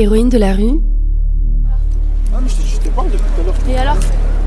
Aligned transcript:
Héroïne 0.00 0.28
de 0.28 0.38
la 0.38 0.52
rue. 0.52 0.80
Ah, 2.32 2.38
mais 2.40 2.48
je 2.48 2.78
te, 2.78 2.88
parle 2.90 3.08
depuis 3.10 3.18
tout 3.18 3.40
à 3.40 3.44
l'heure. 3.44 3.54
Et 3.68 3.78
alors 3.78 3.96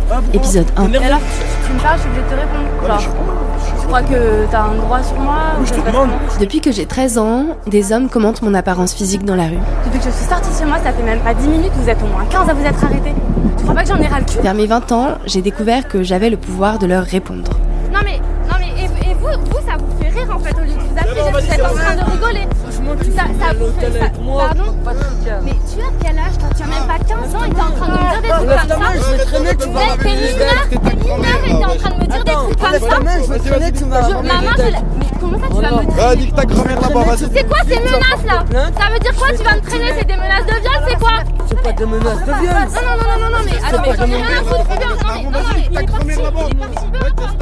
Ah, 0.10 0.22
Épisode 0.34 0.68
1. 0.78 0.94
Et 0.94 0.98
alors 1.04 1.20
tu, 1.68 1.74
me 1.74 1.80
parles, 1.80 1.98
je 1.98 2.04
suis 2.04 2.10
obligée 2.10 2.24
de 2.24 2.30
te 2.30 2.40
répondre. 2.40 2.82
Ouais, 2.82 2.88
Genre, 2.88 3.00
je 3.02 3.08
pas, 3.10 3.16
je 3.60 3.82
tu 3.82 3.88
crois 3.88 4.02
que 4.02 4.46
t'as 4.50 4.62
un 4.62 4.76
droit 4.76 5.04
sur 5.04 5.20
moi 5.20 5.36
je 5.66 5.74
te 5.74 5.86
demande. 5.86 6.10
Depuis 6.40 6.62
que 6.62 6.72
j'ai 6.72 6.86
13 6.86 7.18
ans, 7.18 7.58
des 7.68 7.92
hommes 7.92 8.08
commentent 8.08 8.42
mon 8.44 8.54
apparence 8.54 8.94
physique 8.94 9.26
dans 9.26 9.36
la 9.36 9.48
rue. 9.48 9.60
Depuis 9.84 10.00
que 10.00 10.06
je 10.06 10.12
suis 10.12 10.26
sortie 10.26 10.58
chez 10.58 10.64
moi, 10.64 10.78
ça 10.82 10.94
fait 10.94 11.04
même 11.04 11.20
pas 11.20 11.34
10 11.34 11.46
minutes, 11.50 11.74
vous 11.76 11.90
êtes 11.90 12.02
au 12.02 12.08
moins 12.08 12.24
15 12.30 12.48
à 12.48 12.54
vous 12.54 12.66
être 12.66 12.86
arrêtés. 12.86 13.14
Tu 13.58 13.64
crois 13.64 13.76
pas 13.76 13.84
que 13.84 13.90
j'en 13.90 14.00
ai 14.00 14.08
ras 14.08 14.20
le 14.20 14.26
cul 14.26 14.40
Vers 14.42 14.54
mes 14.54 14.68
20 14.68 14.92
ans, 14.94 15.08
j'ai 15.26 15.42
découvert 15.42 15.86
que 15.90 16.02
j'avais 16.02 16.30
le 16.30 16.38
pouvoir 16.38 16.80
de 16.80 16.86
leur 16.86 17.04
répondre. 17.04 17.52
Non 17.92 18.00
mais, 18.06 18.20
non 18.50 18.56
mais, 18.58 18.84
et, 18.84 19.12
et 19.12 19.14
vous, 19.16 19.28
vous, 19.28 19.70
ça 19.70 19.76
vous 19.78 20.02
fait 20.02 20.18
rire 20.18 20.34
en 20.34 20.40
fait 20.40 20.56
au 20.56 20.62
lieu 20.62 20.68
de 20.68 20.80
vous 20.80 20.96
vas-y, 20.96 21.32
vous 21.44 21.54
êtes 21.54 21.62
en 21.62 21.74
train 21.74 21.96
de 21.98 22.10
rigoler. 22.10 22.48
Ça, 23.16 23.24
ça 23.40 23.54
vous 23.54 23.72
fait, 23.80 24.00
ça, 24.00 24.06
pardon 24.16 24.72
ça 29.00 29.12
je 29.12 29.18
vais 29.18 29.26
traîner, 29.26 29.56
tu 29.56 29.70
vas 29.70 29.80
Mais 30.04 30.16
T'es 30.70 30.78
t'es 30.78 31.54
en 31.66 31.76
train 31.76 31.90
de 31.90 31.96
me 31.96 32.08
dire 32.08 32.24
des 32.24 32.32
trucs 32.32 32.58
comme 32.60 32.90
ça 32.90 33.00
main, 33.00 33.18
je 33.24 33.34
vais 33.34 33.40
traîner, 33.40 33.72
tu 33.72 33.84
vas 33.86 34.02
Mais 34.22 34.30
comment 35.20 35.40
ça 35.40 35.48
tu 35.48 35.62
vas 35.62 35.72
me 35.72 36.02
Ah, 36.02 36.16
nique 36.16 36.36
ta 36.36 36.46
grand-mère 36.46 36.82
là-bas, 36.82 37.04
vas-y. 37.04 37.18
C'est 37.34 37.48
quoi 37.48 37.58
ces 37.68 37.80
menaces 37.80 38.26
là 38.26 38.46
Ça 38.78 38.94
veut 38.94 39.00
dire 39.00 39.16
quoi 39.16 39.28
Tu 39.38 39.44
vas 39.44 39.56
me 39.56 39.62
traîner 39.62 39.92
C'est 39.98 40.08
des 40.08 40.16
menaces 40.16 40.46
de 40.46 40.56
viol 40.62 40.82
C'est 40.88 41.00
quoi 41.00 41.12
C'est 41.48 41.62
pas 41.62 41.72
des 41.74 41.86
menaces 41.86 42.20
de 42.20 42.34
viol. 42.42 42.68
Non, 42.74 42.82
non, 42.82 43.04
non, 43.04 43.20
non, 43.20 43.38
non, 43.38 43.44
mais 43.46 43.58
attends, 43.68 43.82
mais 43.86 43.96
j'en 43.98 44.06
ai 44.06 44.22
rien 44.22 44.40
à 44.40 44.44
foutre 44.44 44.66
viol. 44.80 44.98
Non, 45.02 45.14
mais, 45.16 45.24
non, 45.24 45.40
mais 45.54 45.62
il 45.72 45.78
est 45.78 45.92
parti, 45.92 46.06
il 46.08 46.12
est 46.12 46.16
parti, 46.22 46.88
peu 46.92 47.06
importe. 47.06 47.38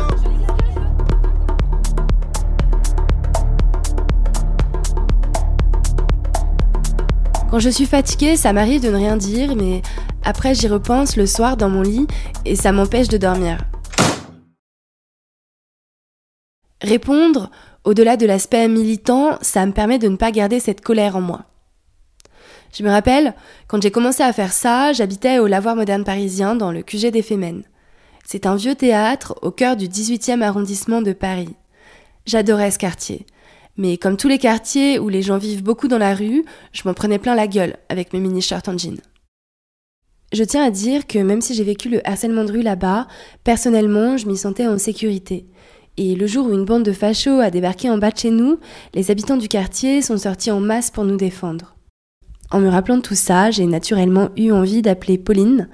Quand 7.50 7.60
je 7.60 7.70
suis 7.70 7.86
fatiguée, 7.88 8.36
ça 8.38 8.54
m'arrive 8.54 8.82
de 8.84 8.90
ne 8.90 8.96
rien 8.98 9.18
dire, 9.18 9.56
mais 9.56 9.82
après 10.24 10.56
j'y 10.56 10.68
repense 10.68 11.16
le 11.16 11.26
soir 11.26 11.58
dans 11.58 11.70
mon 11.70 11.82
lit 11.82 12.08
et 12.46 12.56
ça 12.56 12.72
m'empêche 12.72 13.08
de 13.08 13.18
dormir. 13.18 13.58
Répondre, 16.82 17.52
au-delà 17.84 18.18
de 18.18 18.26
l'aspect 18.26 18.68
militant, 18.68 19.38
ça 19.42 19.66
me 19.66 19.74
permet 19.74 20.00
de 20.00 20.08
ne 20.08 20.16
pas 20.16 20.32
garder 20.32 20.60
cette 20.60 20.82
colère 20.82 21.16
en 21.16 21.22
moi. 21.22 21.46
Je 22.74 22.84
me 22.84 22.90
rappelle, 22.90 23.34
quand 23.68 23.82
j'ai 23.82 23.92
commencé 23.92 24.24
à 24.24 24.32
faire 24.32 24.54
ça, 24.54 24.94
j'habitais 24.94 25.40
au 25.40 25.48
Lavoir 25.48 25.76
moderne 25.76 26.04
parisien 26.04 26.56
dans 26.56 26.72
le 26.72 26.84
QG 26.84 27.08
des 27.12 27.22
Fémènes. 27.22 27.64
C'est 28.26 28.46
un 28.46 28.56
vieux 28.56 28.76
théâtre 28.76 29.36
au 29.42 29.52
cœur 29.52 29.76
du 29.76 29.88
18e 29.88 30.42
arrondissement 30.42 31.02
de 31.02 31.14
Paris. 31.14 31.56
J'adorais 32.26 32.72
ce 32.72 32.78
quartier. 32.78 33.26
Mais 33.76 33.98
comme 33.98 34.18
tous 34.18 34.28
les 34.28 34.38
quartiers 34.38 35.00
où 35.00 35.10
les 35.10 35.22
gens 35.22 35.38
vivent 35.38 35.64
beaucoup 35.64 35.88
dans 35.88 35.98
la 35.98 36.14
rue, 36.14 36.46
je 36.72 36.84
m'en 36.86 36.94
prenais 36.94 37.18
plein 37.18 37.34
la 37.34 37.48
gueule 37.48 37.78
avec 37.90 38.14
mes 38.14 38.20
mini-shirts 38.20 38.68
en 38.70 38.78
jean. 38.78 38.98
Je 40.32 40.44
tiens 40.44 40.64
à 40.64 40.70
dire 40.70 41.08
que 41.08 41.18
même 41.18 41.42
si 41.42 41.56
j'ai 41.56 41.64
vécu 41.64 41.90
le 41.90 42.08
harcèlement 42.08 42.44
de 42.44 42.52
rue 42.52 42.62
là-bas, 42.62 43.08
personnellement, 43.44 44.16
je 44.16 44.28
m'y 44.28 44.38
sentais 44.38 44.68
en 44.68 44.78
sécurité. 44.78 45.48
Et 45.98 46.16
le 46.16 46.28
jour 46.28 46.48
où 46.48 46.54
une 46.54 46.66
bande 46.66 46.84
de 46.84 46.94
fachos 46.94 47.40
a 47.40 47.50
débarqué 47.50 47.90
en 47.90 47.98
bas 47.98 48.12
de 48.12 48.18
chez 48.18 48.30
nous, 48.30 48.60
les 48.94 49.10
habitants 49.10 49.38
du 49.38 49.48
quartier 49.48 50.02
sont 50.02 50.18
sortis 50.18 50.52
en 50.52 50.60
masse 50.60 50.92
pour 50.92 51.04
nous 51.04 51.18
défendre. 51.18 51.76
En 52.52 52.60
me 52.60 52.70
rappelant 52.70 53.02
tout 53.02 53.16
ça, 53.16 53.52
j'ai 53.52 53.66
naturellement 53.66 54.30
eu 54.38 54.52
envie 54.52 54.82
d'appeler 54.82 55.18
Pauline, 55.18 55.68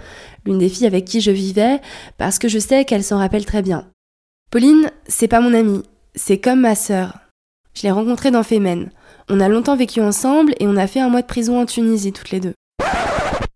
l'une 0.45 0.58
des 0.58 0.70
filles 0.70 0.88
avec 0.88 1.06
qui 1.06 1.22
je 1.22 1.31
vivais, 1.31 1.80
parce 2.17 2.39
que 2.39 2.48
je 2.48 2.59
sais 2.59 2.86
qu'elle 2.86 3.03
s'en 3.03 3.17
rappelle 3.17 3.45
très 3.45 3.61
bien. 3.61 3.88
Pauline, 4.52 4.89
c'est 5.08 5.28
pas 5.28 5.42
mon 5.42 5.53
amie, 5.53 5.83
c'est 6.16 6.39
comme 6.39 6.61
ma 6.61 6.76
sœur. 6.76 7.20
Je 7.73 7.83
l'ai 7.83 7.92
rencontrée 7.92 8.31
dans 8.31 8.44
Femen. 8.44 8.89
On 9.30 9.42
a 9.42 9.50
longtemps 9.50 9.76
vécu 9.76 10.02
ensemble 10.02 10.53
et 10.59 10.67
on 10.67 10.78
a 10.78 10.88
fait 10.88 11.02
un 11.02 11.09
mois 11.09 11.22
de 11.22 11.28
prison 11.28 11.59
en 11.59 11.66
Tunisie 11.66 12.14
toutes 12.14 12.31
les 12.31 12.39
deux. 12.39 12.53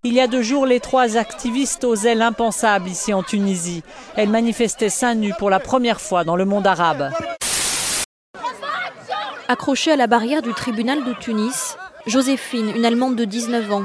Il 0.04 0.14
y 0.14 0.22
a 0.22 0.28
deux 0.28 0.42
jours, 0.42 0.66
les 0.66 0.80
trois 0.80 1.18
activistes 1.18 1.84
osaient 1.84 2.16
l'impensable 2.16 2.88
ici 2.88 3.14
en 3.14 3.22
Tunisie. 3.22 3.84
Elles 4.16 4.30
manifestaient 4.30 4.90
seins 4.90 5.16
nus 5.16 5.34
pour 5.38 5.50
la 5.50 5.60
première 5.60 6.00
fois 6.00 6.24
dans 6.24 6.36
le 6.36 6.46
monde 6.46 6.66
arabe. 6.66 7.12
Accrochée 9.48 9.92
à 9.92 9.96
la 9.96 10.08
barrière 10.08 10.42
du 10.42 10.54
tribunal 10.54 11.04
de 11.04 11.14
Tunis, 11.14 11.78
Joséphine, 12.06 12.72
une 12.76 12.86
Allemande 12.86 13.16
de 13.16 13.26
19 13.26 13.72
ans, 13.74 13.84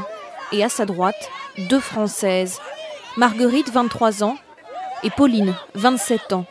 et 0.52 0.62
à 0.62 0.68
sa 0.68 0.86
droite, 0.86 1.30
deux 1.70 1.80
Françaises, 1.80 2.60
Marguerite, 3.16 3.70
23 3.70 4.22
ans, 4.22 4.36
et 5.02 5.10
Pauline, 5.10 5.54
27 5.74 6.32
ans. 6.32 6.44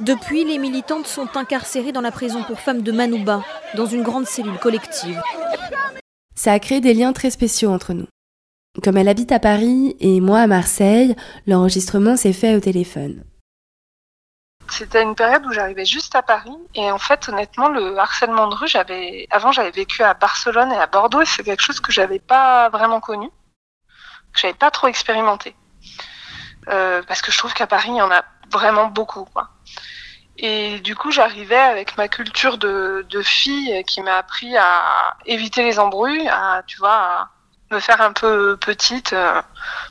Depuis, 0.00 0.44
les 0.44 0.58
militantes 0.58 1.06
sont 1.06 1.36
incarcérées 1.36 1.92
dans 1.92 2.00
la 2.00 2.10
prison 2.10 2.42
pour 2.42 2.58
femmes 2.58 2.82
de 2.82 2.90
Manouba, 2.90 3.42
dans 3.74 3.86
une 3.86 4.02
grande 4.02 4.26
cellule 4.26 4.58
collective. 4.58 5.20
Ça 6.42 6.54
a 6.54 6.58
créé 6.58 6.80
des 6.80 6.94
liens 6.94 7.12
très 7.12 7.28
spéciaux 7.28 7.70
entre 7.70 7.92
nous. 7.92 8.06
Comme 8.82 8.96
elle 8.96 9.10
habite 9.10 9.30
à 9.30 9.38
Paris 9.38 9.94
et 10.00 10.22
moi 10.22 10.38
à 10.40 10.46
Marseille, 10.46 11.14
l'enregistrement 11.46 12.16
s'est 12.16 12.32
fait 12.32 12.56
au 12.56 12.60
téléphone. 12.60 13.24
C'était 14.70 15.02
une 15.02 15.14
période 15.14 15.44
où 15.44 15.52
j'arrivais 15.52 15.84
juste 15.84 16.14
à 16.14 16.22
Paris 16.22 16.56
et 16.74 16.90
en 16.90 16.96
fait 16.96 17.28
honnêtement 17.28 17.68
le 17.68 17.98
harcèlement 17.98 18.48
de 18.48 18.54
rue 18.54 18.68
j'avais 18.68 19.26
avant 19.30 19.52
j'avais 19.52 19.70
vécu 19.70 20.02
à 20.02 20.14
Barcelone 20.14 20.72
et 20.72 20.76
à 20.76 20.86
Bordeaux 20.86 21.20
et 21.20 21.26
c'est 21.26 21.42
quelque 21.42 21.60
chose 21.62 21.78
que 21.78 21.92
j'avais 21.92 22.20
pas 22.20 22.70
vraiment 22.70 23.00
connu 23.00 23.28
que 24.32 24.40
j'avais 24.40 24.54
pas 24.54 24.70
trop 24.70 24.86
expérimenté 24.86 25.54
Euh, 26.68 27.02
parce 27.06 27.20
que 27.20 27.32
je 27.32 27.36
trouve 27.36 27.52
qu'à 27.52 27.66
Paris 27.66 27.90
il 27.90 27.96
y 27.96 28.02
en 28.02 28.10
a 28.10 28.24
vraiment 28.50 28.86
beaucoup 28.86 29.26
et 30.42 30.80
du 30.80 30.96
coup 30.96 31.10
j'arrivais 31.10 31.56
avec 31.56 31.96
ma 31.96 32.08
culture 32.08 32.58
de, 32.58 33.04
fille 33.22 33.84
qui 33.84 34.00
m'a 34.00 34.16
appris 34.16 34.56
à 34.56 35.16
éviter 35.26 35.62
les 35.62 35.78
embrouilles 35.78 36.28
à 36.28 36.62
tu 36.66 36.78
vois 36.78 37.28
me 37.70 37.78
faire 37.78 38.00
un 38.00 38.12
peu 38.12 38.56
petite 38.56 39.12
euh, 39.12 39.40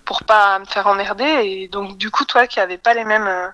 pour 0.06 0.24
pas 0.24 0.60
me 0.60 0.66
faire 0.66 0.88
emmerder 0.88 1.24
et 1.24 1.68
donc 1.70 1.98
du 1.98 2.12
coup 2.12 2.26
toi 2.26 2.46
qui 2.48 2.60
avais 2.60 2.78
pas 2.78 2.94
les 2.94 3.06
mêmes 3.06 3.28
euh, 3.28 3.48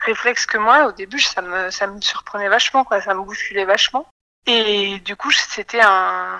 réflexe 0.00 0.46
que 0.46 0.58
moi. 0.58 0.86
Au 0.86 0.92
début, 0.92 1.20
ça 1.20 1.42
me, 1.42 1.70
ça 1.70 1.86
me 1.86 2.00
surprenait 2.00 2.48
vachement, 2.48 2.84
quoi. 2.84 3.00
Ça 3.00 3.14
me 3.14 3.22
bousculait 3.22 3.64
vachement. 3.64 4.06
Et 4.46 5.00
du 5.00 5.16
coup, 5.16 5.30
c'était 5.30 5.80
un, 5.82 6.38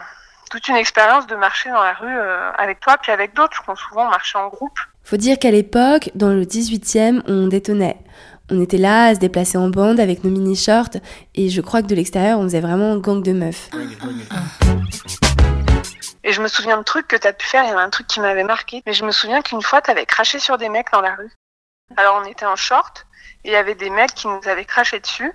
toute 0.51 0.69
une 0.69 0.77
expérience 0.77 1.27
de 1.27 1.37
marcher 1.37 1.71
dans 1.71 1.83
la 1.83 1.95
rue 1.95 2.07
euh, 2.19 2.51
avec 2.53 2.81
toi, 2.81 2.97
puis 3.01 3.13
avec 3.13 3.35
d'autres. 3.35 3.63
qu'on 3.65 3.77
souvent 3.77 4.09
marchait 4.09 4.39
en 4.39 4.49
groupe. 4.49 4.79
Faut 5.05 5.17
dire 5.17 5.39
qu'à 5.39 5.51
l'époque, 5.51 6.11
dans 6.15 6.29
le 6.29 6.45
18e, 6.45 7.23
on 7.27 7.47
détonnait. 7.47 7.99
On 8.51 8.63
était 8.63 8.79
là 8.79 9.07
à 9.07 9.15
se 9.15 9.21
déplacer 9.21 9.59
en 9.59 9.69
bande 9.69 10.01
avec 10.01 10.25
nos 10.25 10.31
mini-shorts 10.31 10.97
et 11.35 11.51
je 11.51 11.61
crois 11.61 11.83
que 11.83 11.87
de 11.87 11.95
l'extérieur, 11.95 12.39
on 12.39 12.45
faisait 12.45 12.61
vraiment 12.61 12.97
gang 12.97 13.23
de 13.23 13.33
meufs. 13.33 13.69
Et 16.25 16.33
je 16.33 16.41
me 16.41 16.49
souviens 16.49 16.79
de 16.79 16.83
trucs 16.83 17.07
que 17.09 17.17
t'as 17.17 17.33
pu 17.35 17.47
faire. 17.47 17.65
Il 17.65 17.69
y 17.69 17.73
avait 17.73 17.81
un 17.81 17.91
truc 17.91 18.07
qui 18.07 18.21
m'avait 18.21 18.45
marqué. 18.45 18.83
Mais 18.87 18.95
je 18.95 19.05
me 19.05 19.11
souviens 19.11 19.43
qu'une 19.43 19.63
fois, 19.63 19.83
t'avais 19.83 20.07
craché 20.07 20.39
sur 20.39 20.57
des 20.57 20.71
mecs 20.71 20.91
dans 20.93 21.03
la 21.03 21.15
rue. 21.15 21.31
Alors, 21.97 22.23
on 22.23 22.29
était 22.29 22.47
en 22.47 22.57
short 22.57 23.07
et 23.45 23.51
il 23.51 23.53
y 23.53 23.57
avait 23.57 23.75
des 23.75 23.91
mecs 23.91 24.15
qui 24.15 24.29
nous 24.29 24.41
avaient 24.47 24.65
craché 24.65 24.99
dessus. 24.99 25.33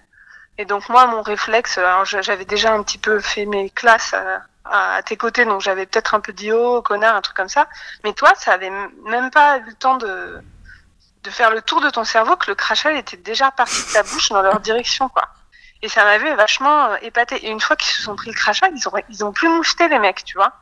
Et 0.57 0.66
donc 0.66 0.90
moi, 0.90 1.07
mon 1.07 1.22
réflexe, 1.22 1.79
j'avais 2.22 2.46
déjà 2.46 2.73
un 2.73 2.84
petit 2.84 2.97
peu 2.97 3.19
fait 3.19 3.46
mes 3.46 3.69
classes 3.69 4.13
euh, 4.13 4.38
à, 4.66 5.02
tes 5.03 5.18
côtés, 5.18 5.46
donc 5.46 5.62
j'avais 5.62 5.88
peut-être 5.88 6.13
un 6.13 6.19
peu 6.19 6.31
dit 6.31 6.52
oh 6.52 6.81
connard, 6.84 7.16
un 7.16 7.22
truc 7.22 7.35
comme 7.35 7.50
ça. 7.50 7.68
Mais 8.03 8.13
toi, 8.13 8.34
ça 8.35 8.53
avait 8.53 8.69
même 8.69 9.31
pas 9.31 9.57
eu 9.59 9.66
le 9.66 9.73
temps 9.73 9.97
de 9.97 10.44
de 11.23 11.29
faire 11.29 11.51
le 11.51 11.61
tour 11.61 11.81
de 11.81 11.89
ton 11.89 12.03
cerveau 12.03 12.35
que 12.35 12.50
le 12.50 12.56
crachat 12.56 12.94
était 12.94 13.17
déjà 13.17 13.51
parti 13.51 13.81
de 13.88 13.94
ta 13.94 14.03
bouche 14.03 14.29
dans 14.29 14.41
leur 14.41 14.59
direction, 14.59 15.09
quoi. 15.09 15.28
Et 15.81 15.89
ça 15.89 16.03
m'avait 16.03 16.35
vachement 16.35 16.85
euh, 16.85 16.97
épaté. 17.01 17.45
Et 17.45 17.50
une 17.50 17.59
fois 17.59 17.75
qu'ils 17.75 17.91
se 17.91 18.03
sont 18.03 18.16
pris 18.16 18.29
le 18.29 18.35
crachat, 18.35 18.69
ils 18.69 18.88
ont 18.88 18.94
ils 19.09 19.25
ont 19.25 19.31
plus 19.34 19.50
moucheté 19.50 19.88
les 19.88 20.00
mecs, 20.00 20.23
tu 20.23 20.35
vois. 20.35 20.53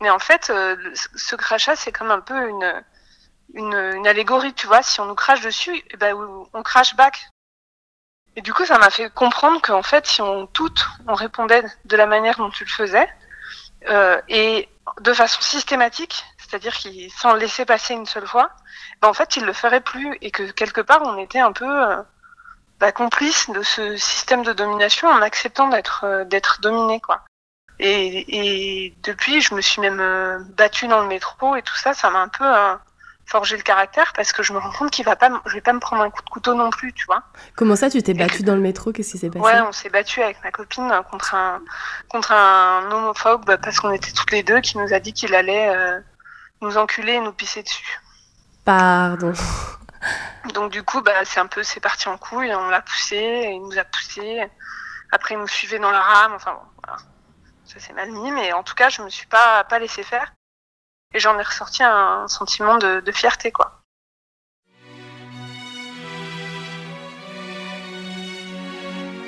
Mais 0.00 0.10
en 0.10 0.18
fait, 0.18 0.50
euh, 0.50 0.76
ce 0.94 1.36
crachat, 1.36 1.76
c'est 1.76 1.92
comme 1.92 2.10
un 2.10 2.20
peu 2.20 2.48
une 2.48 2.84
une, 3.54 3.74
une 3.74 4.06
allégorie, 4.06 4.54
tu 4.54 4.66
vois. 4.66 4.82
Si 4.82 5.00
on 5.00 5.06
nous 5.06 5.14
crache 5.14 5.40
dessus, 5.40 5.82
eh 5.90 5.96
ben, 5.96 6.14
on 6.52 6.62
crache 6.62 6.94
back. 6.96 7.30
Et 8.36 8.42
du 8.42 8.52
coup, 8.54 8.64
ça 8.64 8.78
m'a 8.78 8.90
fait 8.90 9.10
comprendre 9.10 9.60
qu'en 9.60 9.82
fait, 9.82 10.06
si 10.06 10.22
on 10.22 10.46
toutes, 10.46 10.86
on 11.08 11.14
répondait 11.14 11.64
de 11.84 11.96
la 11.96 12.06
manière 12.06 12.36
dont 12.36 12.50
tu 12.50 12.64
le 12.64 12.70
faisais, 12.70 13.08
euh, 13.88 14.20
et 14.28 14.68
de 15.00 15.12
façon 15.12 15.40
systématique, 15.40 16.24
c'est-à-dire 16.48 16.72
qu'il 16.74 17.08
le 17.08 17.38
laisser 17.38 17.64
passer 17.64 17.94
une 17.94 18.06
seule 18.06 18.26
fois, 18.26 18.50
ben 19.02 19.08
en 19.08 19.12
fait, 19.12 19.36
il 19.36 19.44
le 19.44 19.52
ferait 19.52 19.82
plus, 19.82 20.16
et 20.22 20.30
que 20.30 20.50
quelque 20.50 20.80
part, 20.80 21.02
on 21.02 21.18
était 21.18 21.40
un 21.40 21.52
peu 21.52 21.66
euh, 21.66 22.02
bah, 22.80 22.90
complice 22.90 23.50
de 23.50 23.62
ce 23.62 23.96
système 23.96 24.42
de 24.42 24.52
domination 24.52 25.08
en 25.08 25.20
acceptant 25.20 25.68
d'être 25.68 26.04
euh, 26.04 26.24
d'être 26.24 26.60
dominé, 26.60 27.00
quoi. 27.00 27.20
Et, 27.80 28.86
et 28.86 28.96
depuis, 29.02 29.40
je 29.40 29.54
me 29.54 29.60
suis 29.60 29.80
même 29.80 30.00
euh, 30.00 30.38
battue 30.56 30.88
dans 30.88 31.00
le 31.00 31.06
métro 31.06 31.54
et 31.54 31.62
tout 31.62 31.76
ça, 31.76 31.92
ça 31.92 32.10
m'a 32.10 32.20
un 32.20 32.28
peu 32.28 32.44
euh, 32.44 32.74
forgé 33.26 33.56
le 33.56 33.62
caractère 33.62 34.12
parce 34.14 34.32
que 34.32 34.42
je 34.42 34.52
me 34.52 34.58
rends 34.58 34.72
compte 34.72 34.90
qu'il 34.90 35.04
va 35.04 35.14
pas, 35.14 35.30
je 35.46 35.54
vais 35.54 35.60
pas 35.60 35.72
me 35.72 35.78
prendre 35.78 36.02
un 36.02 36.10
coup 36.10 36.22
de 36.22 36.30
couteau 36.30 36.54
non 36.54 36.70
plus, 36.70 36.92
tu 36.92 37.04
vois. 37.04 37.22
Comment 37.56 37.76
ça, 37.76 37.90
tu 37.90 38.02
t'es 38.02 38.14
battue 38.14 38.42
dans 38.42 38.56
le 38.56 38.60
métro? 38.62 38.90
Qu'est-ce 38.90 39.12
qui 39.12 39.18
s'est 39.18 39.30
passé? 39.30 39.44
Ouais, 39.44 39.60
on 39.60 39.72
s'est 39.72 39.90
battu 39.90 40.22
avec 40.22 40.42
ma 40.42 40.50
copine 40.50 40.90
contre 41.10 41.34
un 41.34 41.60
contre 42.08 42.32
un 42.32 42.90
homophobe 42.90 43.44
bah, 43.44 43.58
parce 43.58 43.78
qu'on 43.78 43.92
était 43.92 44.12
toutes 44.12 44.32
les 44.32 44.42
deux 44.42 44.60
qui 44.60 44.78
nous 44.78 44.92
a 44.92 44.98
dit 44.98 45.12
qu'il 45.12 45.34
allait 45.34 45.68
euh, 45.68 46.00
nous 46.60 46.76
enculer 46.76 47.14
et 47.14 47.20
nous 47.20 47.32
pisser 47.32 47.62
dessus. 47.62 48.00
Pardon. 48.64 49.32
Donc 50.54 50.72
du 50.72 50.82
coup, 50.82 51.02
bah 51.02 51.24
c'est 51.24 51.40
un 51.40 51.46
peu, 51.46 51.62
c'est 51.62 51.80
parti 51.80 52.08
en 52.08 52.18
couille, 52.18 52.54
on 52.54 52.68
l'a 52.68 52.82
poussé, 52.82 53.50
il 53.52 53.60
nous 53.60 53.78
a 53.78 53.84
poussé. 53.84 54.48
Après, 55.10 55.34
il 55.34 55.40
nous 55.40 55.48
suivait 55.48 55.78
dans 55.78 55.90
la 55.90 56.00
rame, 56.00 56.32
enfin 56.34 56.52
bon, 56.52 56.82
voilà. 56.84 57.02
ça 57.64 57.80
s'est 57.80 57.92
mal 57.92 58.10
mis, 58.10 58.30
mais 58.30 58.52
en 58.52 58.62
tout 58.62 58.74
cas, 58.74 58.90
je 58.90 59.02
me 59.02 59.08
suis 59.08 59.26
pas, 59.26 59.64
pas 59.64 59.78
laissé 59.78 60.02
faire. 60.02 60.32
Et 61.14 61.18
j'en 61.18 61.38
ai 61.38 61.42
ressorti 61.42 61.82
un 61.82 62.28
sentiment 62.28 62.76
de, 62.76 63.00
de 63.00 63.12
fierté, 63.12 63.50
quoi. 63.50 63.80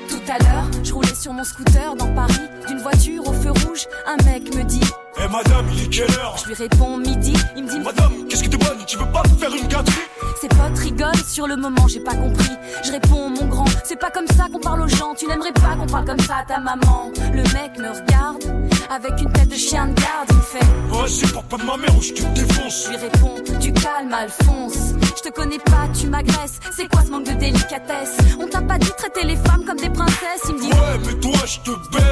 Tout 0.09 0.23
à 0.29 0.39
l'heure, 0.39 0.85
je 0.85 0.93
roulais 0.93 1.15
sur 1.15 1.33
mon 1.33 1.45
scooter 1.45 1.95
dans 1.97 2.15
Paris, 2.15 2.49
d'une 2.69 2.79
voiture 2.79 3.27
au 3.27 3.33
feu 3.33 3.51
rouge, 3.51 3.87
un 4.07 4.17
mec 4.25 4.55
me 4.55 4.63
dit 4.65 4.85
Eh 5.19 5.29
madame, 5.29 5.67
il 5.73 5.85
est 5.85 5.89
quelle 5.89 6.11
heure 6.19 6.37
Je 6.39 6.47
lui 6.47 6.55
réponds 6.55 6.97
midi, 6.97 7.33
il 7.57 7.65
me 7.65 7.71
dit 7.71 7.79
Madame, 7.81 8.13
qu'est-ce 8.29 8.45
que 8.45 8.49
t'es 8.49 8.57
bonne 8.57 8.79
Tu 8.87 8.97
veux 8.97 9.11
pas 9.11 9.23
me 9.23 9.37
faire 9.39 9.55
une 9.55 9.67
gâterie 9.67 10.09
Ses 10.41 10.49
potes 10.49 10.79
rigolent, 10.79 11.25
sur 11.27 11.47
le 11.47 11.57
moment 11.57 11.87
j'ai 11.89 12.01
pas 12.01 12.15
compris. 12.15 12.51
Je 12.85 12.93
réponds 12.93 13.29
mon 13.31 13.47
grand, 13.47 13.65
c'est 13.85 13.99
pas 13.99 14.11
comme 14.11 14.27
ça 14.29 14.47
qu'on 14.53 14.61
parle 14.61 14.83
aux 14.83 14.89
gens, 14.89 15.15
tu 15.17 15.27
n'aimerais 15.27 15.53
pas 15.53 15.75
qu'on 15.77 15.87
parle 15.87 16.05
comme 16.07 16.21
ça 16.21 16.37
à 16.39 16.45
ta 16.45 16.59
maman. 16.59 17.11
Le 17.33 17.43
mec 17.43 17.79
me 17.79 17.89
regarde, 17.89 18.43
avec 18.91 19.21
une 19.21 19.33
tête 19.33 19.49
de 19.49 19.55
chien 19.57 19.89
de 19.89 19.95
garde, 19.95 20.29
il 20.31 20.37
me 20.37 20.43
fait 20.43 20.67
Oh, 20.93 21.07
c'est 21.07 21.33
pas 21.33 21.57
de 21.57 21.65
ma 21.65 21.77
mère 21.77 21.97
ou 21.97 22.03
je 22.03 22.13
te 22.13 22.23
défonce 22.35 22.85
Je 22.85 22.91
lui 22.91 22.97
réponds, 22.97 23.35
tu 23.61 23.73
calmes 23.73 24.13
Alphonse. 24.13 24.95
Je 25.17 25.29
te 25.29 25.35
connais 25.35 25.59
pas, 25.59 25.87
tu 25.99 26.07
m'agresses. 26.07 26.61
C'est 26.75 26.89
quoi 26.89 27.03
ce 27.05 27.11
manque 27.11 27.25
de 27.25 27.33
délicatesse? 27.33 28.17
On 28.41 28.47
t'a 28.49 28.63
pas 28.63 28.79
dit 28.79 28.91
traiter 28.97 29.25
les 29.27 29.37
femmes 29.37 29.65
comme 29.67 29.77
des 29.77 29.91
princesses 29.91 30.43
Il 30.49 30.55
me 30.55 30.61
dit, 30.61 30.69
Ouais, 30.69 30.99
mais 31.07 31.21
toi, 31.21 31.39
je 31.47 31.59
te 31.61 31.71
baise 31.93 32.10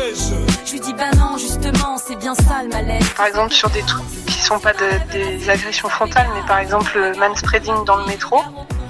Par 3.19 3.27
exemple, 3.27 3.53
sur 3.53 3.69
des 3.71 3.83
trucs 3.83 4.07
qui 4.27 4.41
sont 4.41 4.59
pas 4.61 4.73
de- 4.73 5.11
des 5.13 5.51
agressions 5.51 5.89
frontales, 5.89 6.29
mais 6.35 6.47
par 6.47 6.59
exemple 6.59 6.97
le 6.97 7.15
manspreading 7.17 7.85
dans 7.85 7.97
le 7.97 8.07
métro. 8.07 8.41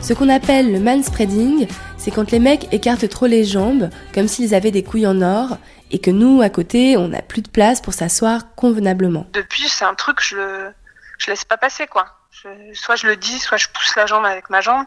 Ce 0.03 0.13
qu'on 0.13 0.29
appelle 0.29 0.71
le 0.71 0.79
manspreading, 0.81 1.67
c'est 1.97 2.11
quand 2.11 2.31
les 2.31 2.39
mecs 2.39 2.73
écartent 2.73 3.09
trop 3.09 3.27
les 3.27 3.45
jambes, 3.45 3.89
comme 4.15 4.29
s'ils 4.29 4.55
avaient 4.55 4.71
des 4.71 4.85
couilles 4.85 5.07
en 5.07 5.23
or, 5.23 5.57
et 5.91 5.99
que 5.99 6.11
nous, 6.11 6.43
à 6.43 6.51
côté, 6.51 6.99
on 6.99 7.09
n'a 7.09 7.23
plus 7.23 7.41
de 7.41 7.49
place 7.49 7.81
pour 7.81 7.95
s'asseoir 7.95 8.55
convenablement. 8.55 9.27
Depuis, 9.33 9.67
c'est 9.69 9.87
un 9.87 9.95
truc 9.95 10.19
je 10.23 10.37
le, 10.37 10.75
je 11.17 11.31
laisse 11.31 11.47
pas 11.47 11.57
passer, 11.57 11.87
quoi. 11.87 12.07
Je- 12.31 12.75
soit 12.79 12.97
je 12.97 13.07
le 13.07 13.17
dis, 13.17 13.39
soit 13.39 13.57
je 13.57 13.69
pousse 13.73 13.97
la 13.97 14.05
jambe 14.05 14.27
avec 14.27 14.51
ma 14.51 14.61
jambe. 14.61 14.85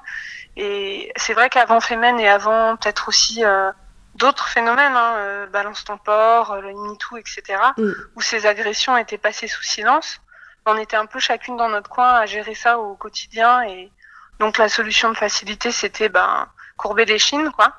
Et 0.56 1.12
c'est 1.16 1.34
vrai 1.34 1.50
qu'avant 1.50 1.80
Femen 1.80 2.20
et 2.20 2.30
avant 2.30 2.76
peut-être 2.76 3.08
aussi 3.08 3.44
euh, 3.44 3.72
d'autres 4.22 4.48
phénomènes, 4.48 4.96
hein, 4.96 5.16
euh, 5.18 5.48
balance 5.48 5.84
ton 5.84 5.98
port, 5.98 6.52
euh, 6.52 6.62
le 6.62 6.74
MeToo, 6.74 7.18
etc., 7.18 7.42
Mm. 7.78 7.92
où 8.16 8.22
ces 8.22 8.46
agressions 8.46 8.96
étaient 8.98 9.18
passées 9.18 9.48
sous 9.48 9.64
silence, 9.64 10.22
on 10.66 10.78
était 10.78 10.96
un 10.96 11.08
peu 11.08 11.20
chacune 11.20 11.58
dans 11.58 11.70
notre 11.70 11.90
coin 11.90 12.14
à 12.14 12.26
gérer 12.28 12.54
ça 12.54 12.78
au 12.78 12.96
quotidien. 12.96 13.64
Et 13.64 13.92
donc 14.40 14.58
la 14.60 14.70
solution 14.70 15.10
de 15.10 15.18
facilité, 15.18 15.72
c'était 15.72 16.10
ben, 16.10 16.48
courber 16.78 17.06
les 17.06 17.18
chines, 17.18 17.52
quoi. 17.52 17.74